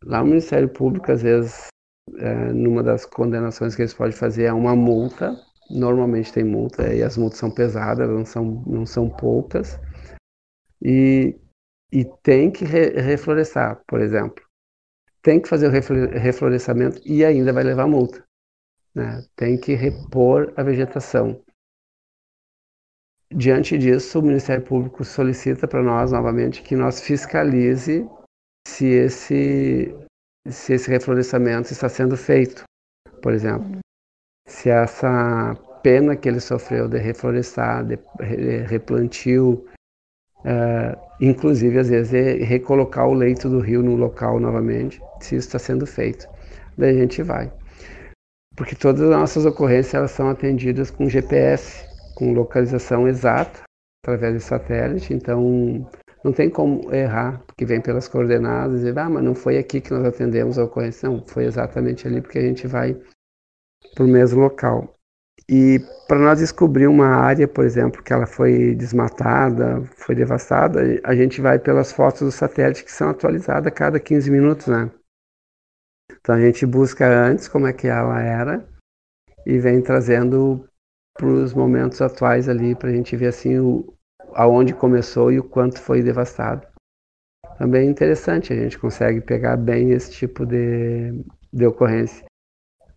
Lá 0.04 0.22
o 0.22 0.26
Ministério 0.26 0.68
Público, 0.68 1.10
às 1.10 1.22
vezes, 1.22 1.68
é, 2.18 2.52
numa 2.52 2.82
das 2.82 3.04
condenações 3.06 3.74
que 3.74 3.82
eles 3.82 3.94
podem 3.94 4.12
fazer 4.12 4.44
é 4.44 4.52
uma 4.52 4.76
multa. 4.76 5.34
Normalmente 5.70 6.32
tem 6.32 6.44
multa, 6.44 6.94
e 6.94 7.02
as 7.02 7.16
multas 7.18 7.38
são 7.38 7.50
pesadas, 7.50 8.08
não 8.08 8.24
são, 8.24 8.44
não 8.66 8.86
são 8.86 9.08
poucas. 9.08 9.78
E, 10.82 11.38
e 11.92 12.04
tem 12.22 12.50
que 12.50 12.64
re, 12.64 12.90
reflorestar, 13.00 13.82
por 13.86 14.00
exemplo. 14.00 14.47
Tem 15.28 15.38
que 15.38 15.46
fazer 15.50 15.66
o 15.66 16.18
reflorestamento 16.18 17.02
e 17.04 17.22
ainda 17.22 17.52
vai 17.52 17.62
levar 17.62 17.86
multa. 17.86 18.24
Né? 18.94 19.22
Tem 19.36 19.60
que 19.60 19.74
repor 19.74 20.54
a 20.56 20.62
vegetação. 20.62 21.44
Diante 23.30 23.76
disso, 23.76 24.20
o 24.20 24.22
Ministério 24.22 24.64
Público 24.64 25.04
solicita 25.04 25.68
para 25.68 25.82
nós 25.82 26.12
novamente 26.12 26.62
que 26.62 26.74
nós 26.74 27.02
fiscalize 27.02 28.08
se 28.66 28.86
esse, 28.86 29.94
se 30.48 30.72
esse 30.72 30.88
reflorestamento 30.88 31.74
está 31.74 31.90
sendo 31.90 32.16
feito, 32.16 32.64
por 33.22 33.34
exemplo. 33.34 33.80
Se 34.46 34.70
essa 34.70 35.54
pena 35.82 36.16
que 36.16 36.26
ele 36.26 36.40
sofreu 36.40 36.88
de 36.88 36.96
reflorestar, 36.96 37.84
de 37.84 37.98
replantio, 38.66 39.68
uh, 40.38 41.07
inclusive 41.20 41.78
às 41.78 41.88
vezes 41.88 42.12
recolocar 42.46 43.06
o 43.08 43.14
leito 43.14 43.48
do 43.48 43.60
rio 43.60 43.82
no 43.82 43.96
local 43.96 44.38
novamente, 44.38 45.00
se 45.20 45.36
isso 45.36 45.48
está 45.48 45.58
sendo 45.58 45.86
feito. 45.86 46.28
Daí 46.76 46.96
a 46.96 47.00
gente 47.00 47.22
vai. 47.22 47.52
Porque 48.56 48.74
todas 48.74 49.02
as 49.02 49.10
nossas 49.10 49.46
ocorrências 49.46 49.94
elas 49.94 50.10
são 50.10 50.28
atendidas 50.28 50.90
com 50.90 51.08
GPS, 51.08 51.84
com 52.14 52.32
localização 52.32 53.06
exata, 53.06 53.62
através 54.04 54.34
de 54.34 54.40
satélite, 54.40 55.12
então 55.12 55.86
não 56.24 56.32
tem 56.32 56.50
como 56.50 56.92
errar, 56.92 57.42
porque 57.46 57.64
vem 57.64 57.80
pelas 57.80 58.08
coordenadas 58.08 58.82
e 58.82 58.90
ah, 58.98 59.08
mas 59.08 59.22
não 59.22 59.34
foi 59.34 59.58
aqui 59.58 59.80
que 59.80 59.92
nós 59.92 60.04
atendemos 60.04 60.58
a 60.58 60.64
ocorrência. 60.64 61.08
Não, 61.08 61.24
foi 61.26 61.44
exatamente 61.44 62.06
ali 62.06 62.20
porque 62.20 62.38
a 62.38 62.42
gente 62.42 62.66
vai 62.66 62.96
para 63.94 64.04
o 64.04 64.08
mesmo 64.08 64.40
local. 64.40 64.97
E 65.50 65.80
para 66.06 66.18
nós 66.18 66.38
descobrir 66.38 66.86
uma 66.86 67.06
área, 67.06 67.48
por 67.48 67.64
exemplo, 67.64 68.02
que 68.02 68.12
ela 68.12 68.26
foi 68.26 68.74
desmatada, 68.74 69.82
foi 69.96 70.14
devastada, 70.14 70.80
a 71.02 71.14
gente 71.14 71.40
vai 71.40 71.58
pelas 71.58 71.90
fotos 71.90 72.20
do 72.20 72.32
satélite 72.32 72.84
que 72.84 72.92
são 72.92 73.08
atualizadas 73.08 73.66
a 73.66 73.70
cada 73.70 73.98
15 73.98 74.30
minutos, 74.30 74.66
né? 74.66 74.90
Então 76.20 76.34
a 76.34 76.40
gente 76.40 76.66
busca 76.66 77.06
antes 77.06 77.48
como 77.48 77.66
é 77.66 77.72
que 77.72 77.86
ela 77.86 78.20
era 78.20 78.68
e 79.46 79.58
vem 79.58 79.80
trazendo 79.80 80.68
para 81.14 81.26
os 81.26 81.54
momentos 81.54 82.00
atuais 82.02 82.48
ali 82.48 82.74
para 82.74 82.90
a 82.90 82.92
gente 82.92 83.16
ver 83.16 83.28
assim 83.28 83.58
o, 83.58 83.94
aonde 84.34 84.74
começou 84.74 85.32
e 85.32 85.38
o 85.38 85.44
quanto 85.44 85.80
foi 85.80 86.02
devastado. 86.02 86.66
Também 87.58 87.88
é 87.88 87.90
interessante, 87.90 88.52
a 88.52 88.56
gente 88.56 88.78
consegue 88.78 89.20
pegar 89.20 89.56
bem 89.56 89.90
esse 89.90 90.12
tipo 90.12 90.46
de, 90.46 91.24
de 91.52 91.66
ocorrência. 91.66 92.24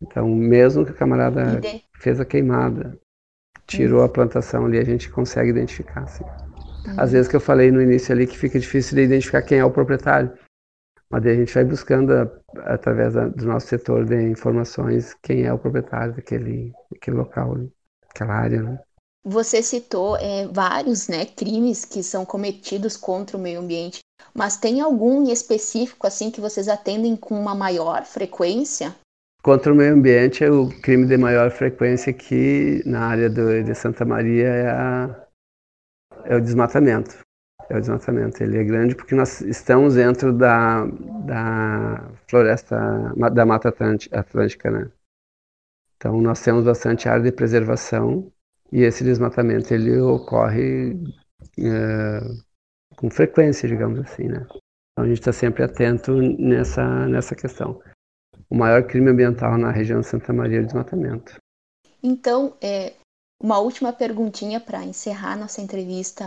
Então, 0.02 0.28
mesmo 0.28 0.86
que 0.86 0.92
o 0.92 0.96
camarada. 0.96 1.60
Fez 2.02 2.20
a 2.20 2.26
queimada, 2.26 2.98
tirou 3.68 4.04
a 4.04 4.10
plantação 4.10 4.66
ali, 4.66 4.78
a 4.78 4.84
gente 4.84 5.10
consegue 5.10 5.50
identificar. 5.50 6.04
Assim. 6.04 6.26
Às 6.98 7.12
vezes 7.12 7.28
que 7.28 7.36
eu 7.36 7.42
falei 7.42 7.72
no 7.72 7.82
início 7.82 8.14
ali 8.14 8.26
que 8.26 8.38
fica 8.38 8.60
difícil 8.60 8.96
de 8.96 9.04
identificar 9.04 9.42
quem 9.42 9.60
é 9.60 9.66
o 9.66 9.72
proprietário. 9.72 10.32
Mas 11.10 11.24
daí 11.24 11.34
a 11.34 11.36
gente 11.36 11.54
vai 11.54 11.66
buscando, 11.66 12.14
através 12.64 13.14
do 13.14 13.46
nosso 13.46 13.68
setor 13.68 14.06
de 14.06 14.16
informações, 14.30 15.14
quem 15.22 15.44
é 15.44 15.54
o 15.54 15.60
proprietário 15.60 16.16
daquele, 16.16 16.72
daquele 16.90 17.18
local, 17.18 17.58
aquela 18.10 18.34
área. 18.34 18.64
Né? 18.64 18.80
Você 19.24 19.62
citou 19.62 20.16
é, 20.18 20.48
vários 20.48 21.10
né, 21.10 21.26
crimes 21.26 21.84
que 21.84 22.02
são 22.02 22.26
cometidos 22.26 22.96
contra 22.96 23.38
o 23.38 23.40
meio 23.40 23.60
ambiente, 23.60 24.00
mas 24.34 24.56
tem 24.56 24.80
algum 24.80 25.24
em 25.24 25.32
específico 25.32 26.08
assim 26.08 26.32
que 26.32 26.42
vocês 26.42 26.70
atendem 26.70 27.16
com 27.16 27.40
uma 27.40 27.54
maior 27.54 28.06
frequência? 28.06 28.96
Contra 29.42 29.74
o 29.74 29.76
meio 29.76 29.94
ambiente, 29.94 30.46
o 30.46 30.70
crime 30.82 31.08
de 31.08 31.18
maior 31.18 31.50
frequência 31.50 32.12
aqui 32.12 32.84
na 32.86 33.08
área 33.08 33.30
do, 33.30 33.64
de 33.64 33.74
Santa 33.74 34.06
Maria 34.06 34.48
é, 34.48 34.70
a, 34.70 35.28
é 36.26 36.36
o 36.36 36.42
desmatamento. 36.42 37.18
É 37.68 37.76
o 37.76 37.80
desmatamento. 37.80 38.44
Ele 38.44 38.60
é 38.60 38.64
grande 38.64 38.96
porque 38.96 39.16
nós 39.16 39.42
estamos 39.42 39.96
dentro 39.96 40.32
da, 40.32 40.86
da 41.26 42.12
floresta, 42.28 42.78
da 43.34 43.46
Mata 43.46 43.70
Atlântica, 43.70 44.70
né? 44.70 44.92
Então, 45.96 46.22
nós 46.22 46.42
temos 46.42 46.64
bastante 46.64 47.10
área 47.10 47.24
de 47.24 47.32
preservação 47.32 48.32
e 48.72 48.84
esse 48.84 49.04
desmatamento 49.04 49.74
ele 49.74 50.00
ocorre 50.00 50.94
é, 51.60 52.22
com 52.96 53.10
frequência, 53.10 53.68
digamos 53.68 54.00
assim, 54.00 54.28
né? 54.28 54.46
Então 54.92 55.06
a 55.06 55.08
gente 55.08 55.20
está 55.20 55.34
sempre 55.34 55.64
atento 55.64 56.14
nessa, 56.16 57.08
nessa 57.08 57.36
questão. 57.36 57.82
O 58.52 58.56
maior 58.56 58.86
crime 58.86 59.10
ambiental 59.10 59.58
na 59.58 59.72
região 59.72 60.02
de 60.02 60.08
Santa 60.08 60.34
Maria 60.34 60.58
é 60.58 60.62
o 60.62 60.66
desmatamento. 60.66 61.38
Então, 62.04 62.54
é, 62.62 62.96
uma 63.42 63.60
última 63.60 63.94
perguntinha 63.94 64.60
para 64.60 64.84
encerrar 64.84 65.38
nossa 65.38 65.62
entrevista. 65.62 66.26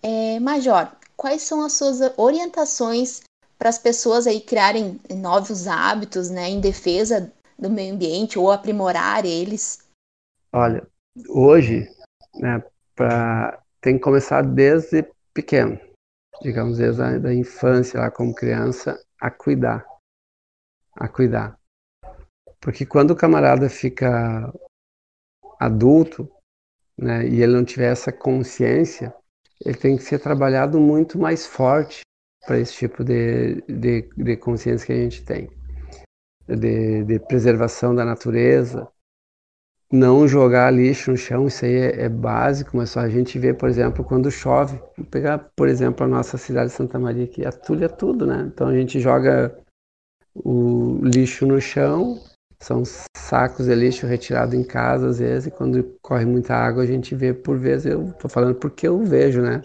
É, 0.00 0.38
Major, 0.38 0.92
quais 1.16 1.42
são 1.42 1.64
as 1.64 1.72
suas 1.72 1.98
orientações 2.16 3.22
para 3.58 3.68
as 3.68 3.76
pessoas 3.76 4.28
aí 4.28 4.40
criarem 4.40 5.00
novos 5.10 5.66
hábitos 5.66 6.30
né, 6.30 6.48
em 6.48 6.60
defesa 6.60 7.32
do 7.58 7.68
meio 7.68 7.92
ambiente 7.92 8.38
ou 8.38 8.52
aprimorar 8.52 9.24
eles? 9.24 9.80
Olha, 10.52 10.86
hoje, 11.28 11.88
né, 12.36 12.62
pra, 12.94 13.60
tem 13.80 13.96
que 13.96 14.04
começar 14.04 14.42
desde 14.42 15.04
pequeno, 15.34 15.76
digamos, 16.40 16.78
desde 16.78 17.02
a 17.02 17.18
da 17.18 17.34
infância, 17.34 17.98
lá 17.98 18.12
como 18.12 18.32
criança, 18.32 18.96
a 19.20 19.28
cuidar. 19.28 19.84
A 20.98 21.08
cuidar. 21.08 21.56
Porque 22.60 22.84
quando 22.84 23.12
o 23.12 23.16
camarada 23.16 23.68
fica 23.68 24.52
adulto, 25.60 26.28
né, 26.98 27.26
e 27.26 27.40
ele 27.42 27.52
não 27.52 27.64
tiver 27.64 27.92
essa 27.92 28.12
consciência, 28.12 29.14
ele 29.64 29.76
tem 29.76 29.96
que 29.96 30.02
ser 30.02 30.18
trabalhado 30.18 30.80
muito 30.80 31.18
mais 31.18 31.46
forte 31.46 32.00
para 32.46 32.58
esse 32.58 32.74
tipo 32.74 33.04
de, 33.04 33.62
de, 33.62 34.08
de, 34.16 34.36
consciência 34.36 34.86
que 34.86 34.92
a 34.92 34.96
gente 34.96 35.24
tem. 35.24 35.48
De, 36.46 37.04
de 37.04 37.18
preservação 37.20 37.94
da 37.94 38.04
natureza, 38.04 38.88
não 39.92 40.26
jogar 40.26 40.70
lixo 40.70 41.10
no 41.10 41.16
chão, 41.16 41.46
isso 41.46 41.64
aí 41.64 41.74
é, 41.74 42.04
é, 42.04 42.08
básico, 42.08 42.76
mas 42.76 42.90
só 42.90 43.00
a 43.00 43.08
gente 43.08 43.38
vê, 43.38 43.52
por 43.52 43.68
exemplo, 43.68 44.04
quando 44.04 44.30
chove. 44.30 44.80
Vou 44.96 45.06
pegar, 45.06 45.50
por 45.54 45.68
exemplo, 45.68 46.04
a 46.04 46.08
nossa 46.08 46.38
cidade 46.38 46.70
de 46.70 46.76
Santa 46.76 46.98
Maria, 46.98 47.26
que 47.26 47.44
atulha 47.44 47.88
tudo, 47.88 48.26
né? 48.26 48.50
Então 48.52 48.68
a 48.68 48.74
gente 48.74 48.98
joga 49.00 49.56
o 50.44 51.00
lixo 51.02 51.46
no 51.46 51.60
chão, 51.60 52.20
são 52.60 52.82
sacos 53.16 53.66
de 53.66 53.74
lixo 53.74 54.06
retirados 54.06 54.54
em 54.54 54.64
casa, 54.64 55.08
às 55.08 55.18
vezes, 55.18 55.46
e 55.46 55.50
quando 55.50 55.82
corre 56.02 56.24
muita 56.24 56.54
água, 56.54 56.82
a 56.82 56.86
gente 56.86 57.14
vê 57.14 57.32
por 57.32 57.58
vezes, 57.58 57.86
eu 57.86 58.10
estou 58.10 58.30
falando 58.30 58.56
porque 58.56 58.88
eu 58.88 58.98
vejo, 59.04 59.42
né? 59.42 59.62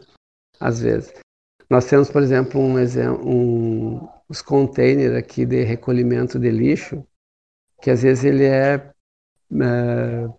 Às 0.60 0.82
vezes. 0.82 1.14
Nós 1.70 1.86
temos, 1.86 2.10
por 2.10 2.22
exemplo, 2.22 2.62
um 2.62 2.78
exemplo, 2.78 3.28
um, 3.28 4.08
os 4.30 4.42
containers 4.42 5.16
aqui 5.16 5.46
de 5.46 5.64
recolhimento 5.64 6.38
de 6.38 6.52
lixo, 6.52 7.04
que 7.82 7.90
às 7.90 8.04
vezes 8.04 8.24
ele 8.24 8.46
é 8.46 8.94
é, 9.62 10.30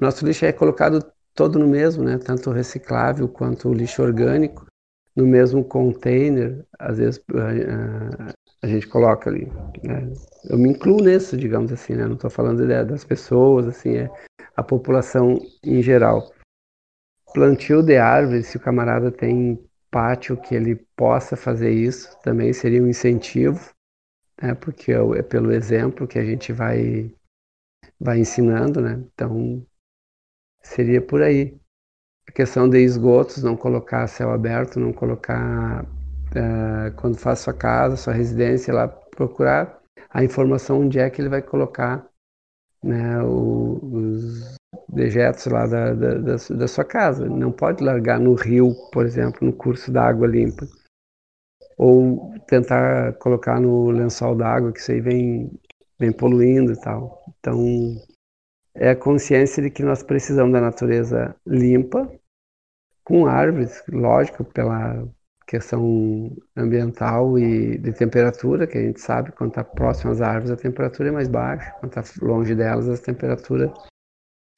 nosso 0.00 0.24
lixo 0.24 0.44
é 0.44 0.52
colocado 0.52 1.12
todo 1.34 1.58
no 1.58 1.66
mesmo, 1.66 2.04
né? 2.04 2.18
Tanto 2.18 2.50
reciclável 2.50 3.28
quanto 3.28 3.68
o 3.68 3.74
lixo 3.74 4.02
orgânico 4.02 4.66
no 5.16 5.26
mesmo 5.26 5.64
container. 5.64 6.64
Às 6.78 6.98
vezes 6.98 7.20
a, 8.62 8.66
gente 8.66 8.86
coloca 8.86 9.30
ali. 9.30 9.46
Né? 9.82 10.12
Eu 10.44 10.58
me 10.58 10.70
incluo 10.70 11.02
nisso, 11.02 11.36
digamos 11.36 11.72
assim, 11.72 11.94
né? 11.94 12.06
Não 12.06 12.14
estou 12.14 12.30
falando 12.30 12.66
de, 12.66 12.84
das 12.84 13.04
pessoas, 13.04 13.66
assim, 13.66 13.96
é 13.96 14.10
a 14.56 14.62
população 14.62 15.38
em 15.62 15.82
geral. 15.82 16.32
Plantio 17.32 17.82
de 17.82 17.96
árvores, 17.96 18.48
se 18.48 18.56
o 18.56 18.60
camarada 18.60 19.10
tem 19.10 19.58
pátio 19.90 20.36
que 20.36 20.54
ele 20.54 20.76
possa 20.96 21.36
fazer 21.36 21.70
isso, 21.70 22.16
também 22.22 22.52
seria 22.52 22.82
um 22.82 22.88
incentivo, 22.88 23.70
né? 24.40 24.54
Porque 24.54 24.92
é, 24.92 25.18
é 25.18 25.22
pelo 25.22 25.52
exemplo 25.52 26.06
que 26.06 26.18
a 26.18 26.24
gente 26.24 26.52
vai 26.52 27.12
vai 27.98 28.18
ensinando, 28.18 28.80
né? 28.80 29.02
Então, 29.12 29.64
seria 30.62 31.02
por 31.02 31.22
aí. 31.22 31.58
A 32.26 32.32
questão 32.32 32.68
de 32.68 32.78
esgotos, 32.78 33.42
não 33.42 33.56
colocar 33.56 34.06
céu 34.06 34.30
aberto, 34.30 34.80
não 34.80 34.92
colocar, 34.92 35.84
uh, 36.36 36.94
quando 36.96 37.16
faz 37.16 37.40
sua 37.40 37.54
casa, 37.54 37.96
sua 37.96 38.12
residência, 38.12 38.74
lá 38.74 38.88
procurar 38.88 39.80
a 40.10 40.24
informação 40.24 40.80
onde 40.80 40.98
é 40.98 41.08
que 41.08 41.20
ele 41.20 41.28
vai 41.28 41.42
colocar 41.42 42.06
né, 42.82 43.22
o, 43.22 43.78
os 43.82 44.54
dejetos 44.88 45.46
lá 45.46 45.66
da, 45.66 45.94
da, 45.94 46.14
da, 46.14 46.36
da, 46.36 46.68
sua 46.68 46.84
casa. 46.84 47.28
Não 47.28 47.52
pode 47.52 47.84
largar 47.84 48.18
no 48.18 48.34
rio, 48.34 48.74
por 48.92 49.04
exemplo, 49.04 49.46
no 49.46 49.52
curso 49.52 49.92
da 49.92 50.04
água 50.04 50.26
limpa. 50.26 50.66
Ou 51.76 52.34
tentar 52.46 53.14
colocar 53.14 53.60
no 53.60 53.90
lençol 53.90 54.34
d'água, 54.34 54.72
que 54.72 54.80
isso 54.80 54.92
aí 54.92 55.00
vem 55.00 55.50
vem 56.00 56.10
poluindo 56.10 56.72
e 56.72 56.80
tal. 56.80 57.22
Então, 57.38 57.62
é 58.74 58.90
a 58.90 58.96
consciência 58.96 59.62
de 59.62 59.70
que 59.70 59.82
nós 59.82 60.02
precisamos 60.02 60.52
da 60.52 60.60
natureza 60.60 61.36
limpa, 61.46 62.10
com 63.04 63.26
árvores, 63.26 63.82
lógico, 63.88 64.42
pela 64.44 65.06
questão 65.50 66.30
ambiental 66.56 67.36
e 67.36 67.76
de 67.76 67.92
temperatura, 67.92 68.68
que 68.68 68.78
a 68.78 68.82
gente 68.82 69.00
sabe 69.00 69.32
quando 69.32 69.50
está 69.50 69.64
próximo 69.64 70.12
às 70.12 70.20
árvores 70.20 70.52
a 70.52 70.56
temperatura 70.56 71.08
é 71.08 71.12
mais 71.12 71.26
baixa, 71.26 71.72
quando 71.80 71.98
está 71.98 72.24
longe 72.24 72.54
delas 72.54 72.88
as 72.88 73.00
temperaturas 73.00 73.72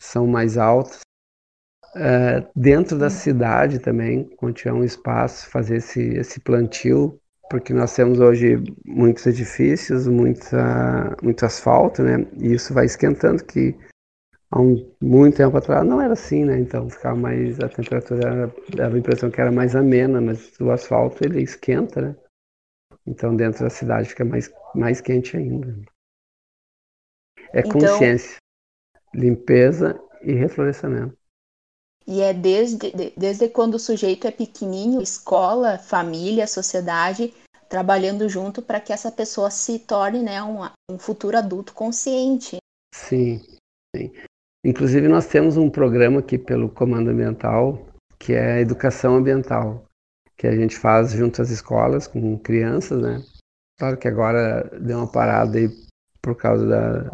são 0.02 0.26
mais 0.26 0.58
altas. 0.58 1.00
Uh, 1.96 2.46
dentro 2.54 2.98
da 2.98 3.08
cidade 3.08 3.78
também, 3.78 4.24
quando 4.36 4.54
tiver 4.54 4.72
um 4.74 4.84
espaço, 4.84 5.48
fazer 5.48 5.76
esse, 5.76 6.00
esse 6.14 6.40
plantio 6.40 7.18
porque 7.48 7.74
nós 7.74 7.94
temos 7.94 8.18
hoje 8.18 8.62
muitos 8.84 9.26
edifícios, 9.26 10.06
muita, 10.06 11.14
muito 11.22 11.44
asfalto, 11.44 12.02
né? 12.02 12.26
E 12.38 12.54
isso 12.54 12.72
vai 12.72 12.86
esquentando, 12.86 13.44
que 13.44 13.76
há 14.52 14.60
um, 14.60 14.94
muito 15.00 15.38
tempo 15.38 15.56
atrás 15.56 15.84
não 15.84 16.00
era 16.00 16.12
assim, 16.12 16.44
né? 16.44 16.58
Então 16.60 16.88
ficava 16.88 17.16
mais, 17.16 17.58
a 17.58 17.68
temperatura 17.68 18.52
dava 18.76 18.94
a 18.94 18.98
impressão 18.98 19.30
que 19.30 19.40
era 19.40 19.50
mais 19.50 19.74
amena, 19.74 20.20
mas 20.20 20.58
o 20.60 20.70
asfalto 20.70 21.24
ele 21.24 21.42
esquenta, 21.42 22.00
né? 22.00 22.16
Então 23.06 23.34
dentro 23.34 23.64
da 23.64 23.70
cidade 23.70 24.10
fica 24.10 24.24
mais, 24.24 24.52
mais 24.74 25.00
quente 25.00 25.36
ainda. 25.36 25.74
É 27.52 27.60
então... 27.60 27.72
consciência, 27.72 28.36
limpeza 29.14 30.00
e 30.22 30.32
reflorestamento. 30.32 31.16
E 32.06 32.20
é 32.20 32.34
desde, 32.34 32.92
desde 33.16 33.48
quando 33.48 33.74
o 33.74 33.78
sujeito 33.78 34.26
é 34.26 34.30
pequenininho, 34.30 35.00
escola, 35.00 35.78
família, 35.78 36.48
sociedade, 36.48 37.32
trabalhando 37.68 38.28
junto 38.28 38.60
para 38.60 38.80
que 38.80 38.92
essa 38.92 39.10
pessoa 39.10 39.50
se 39.50 39.78
torne 39.78 40.20
né, 40.20 40.42
um, 40.42 40.68
um 40.90 40.98
futuro 40.98 41.38
adulto 41.38 41.72
consciente. 41.72 42.56
Sim, 42.92 43.40
sim. 43.96 44.12
Inclusive, 44.64 45.08
nós 45.08 45.26
temos 45.26 45.56
um 45.56 45.68
programa 45.68 46.20
aqui 46.20 46.38
pelo 46.38 46.68
Comando 46.68 47.10
Ambiental, 47.10 47.84
que 48.18 48.32
é 48.32 48.52
a 48.52 48.60
Educação 48.60 49.16
Ambiental, 49.16 49.84
que 50.36 50.46
a 50.46 50.54
gente 50.54 50.78
faz 50.78 51.12
junto 51.12 51.42
às 51.42 51.50
escolas, 51.50 52.06
com 52.06 52.38
crianças, 52.38 53.02
né? 53.02 53.22
Claro 53.78 53.96
que 53.96 54.06
agora 54.06 54.70
deu 54.80 54.98
uma 54.98 55.10
parada 55.10 55.58
aí 55.58 55.68
por 56.22 56.36
causa 56.36 56.64
da, 56.64 57.10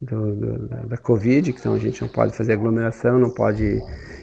do, 0.00 0.34
do, 0.34 0.68
da, 0.68 0.76
da 0.84 0.96
Covid, 0.96 1.50
então 1.50 1.74
a 1.74 1.78
gente 1.78 2.00
não 2.00 2.08
pode 2.08 2.34
fazer 2.34 2.54
aglomeração, 2.54 3.18
não 3.18 3.30
pode 3.30 3.78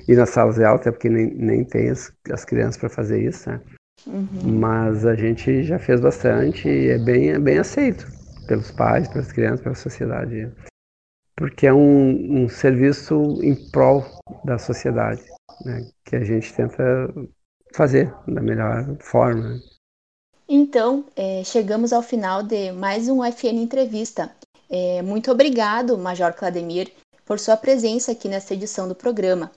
ir 0.08 0.16
nas 0.16 0.30
salas 0.30 0.56
de 0.56 0.64
aula, 0.64 0.80
até 0.80 0.92
porque 0.92 1.10
nem, 1.10 1.32
nem 1.36 1.64
tem 1.64 1.90
as, 1.92 2.12
as 2.32 2.44
crianças 2.44 2.78
para 2.78 2.90
fazer 2.90 3.22
isso, 3.24 3.48
né? 3.50 3.62
Uhum. 4.08 4.60
Mas 4.60 5.06
a 5.06 5.14
gente 5.14 5.64
já 5.64 5.78
fez 5.78 6.02
bastante 6.02 6.68
e 6.68 6.90
é 6.90 6.98
bem, 6.98 7.30
é 7.30 7.40
bem 7.40 7.60
aceito 7.60 8.08
pelos 8.48 8.72
pais, 8.72 9.08
pelas 9.08 9.32
crianças, 9.32 9.62
pela 9.62 9.76
sociedade 9.76 10.52
porque 11.36 11.68
é 11.68 11.74
um, 11.74 12.44
um 12.44 12.50
serviço 12.50 13.40
em 13.42 13.56
prol 13.72 14.06
da 14.44 14.58
sociedade, 14.58 15.24
né, 15.66 15.88
que 16.06 16.16
a 16.16 16.24
gente 16.24 16.54
tenta 16.54 16.84
fazer 17.74 18.14
da 18.28 18.42
melhor 18.42 18.98
forma. 19.00 19.60
Então, 20.48 21.06
é, 21.16 21.44
chegamos 21.44 21.94
ao 21.94 22.02
final 22.02 22.44
de 22.44 22.72
mais 22.72 23.10
um 23.10 23.24
FN 23.24 23.58
Entrevista. 23.58 24.32
É, 24.70 25.02
muito 25.02 25.32
obrigado, 25.32 25.98
Major 25.98 26.34
Clademir, 26.34 26.92
por 27.26 27.40
sua 27.40 27.58
presença 27.58 28.12
aqui 28.12 28.28
nesta 28.28 28.54
edição 28.54 28.88
do 28.88 28.96
programa. 28.96 29.52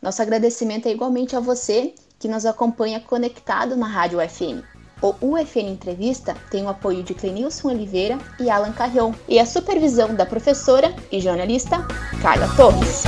Nosso 0.00 0.20
agradecimento 0.20 0.86
é 0.86 0.92
igualmente 0.92 1.36
a 1.36 1.40
você 1.40 1.94
que 2.18 2.28
nos 2.28 2.44
acompanha 2.44 3.00
conectado 3.00 3.76
na 3.76 3.86
Rádio 3.86 4.18
UFN. 4.18 4.62
O 5.02 5.16
UFN 5.20 5.68
Entrevista 5.68 6.36
tem 6.48 6.64
o 6.64 6.68
apoio 6.68 7.02
de 7.02 7.12
Clenilson 7.12 7.70
Oliveira 7.70 8.18
e 8.38 8.48
Alan 8.48 8.70
Carrion 8.70 9.12
e 9.28 9.40
a 9.40 9.44
supervisão 9.44 10.14
da 10.14 10.24
professora 10.24 10.94
e 11.10 11.20
jornalista 11.20 11.84
Carla 12.22 12.46
Torres. 12.54 13.02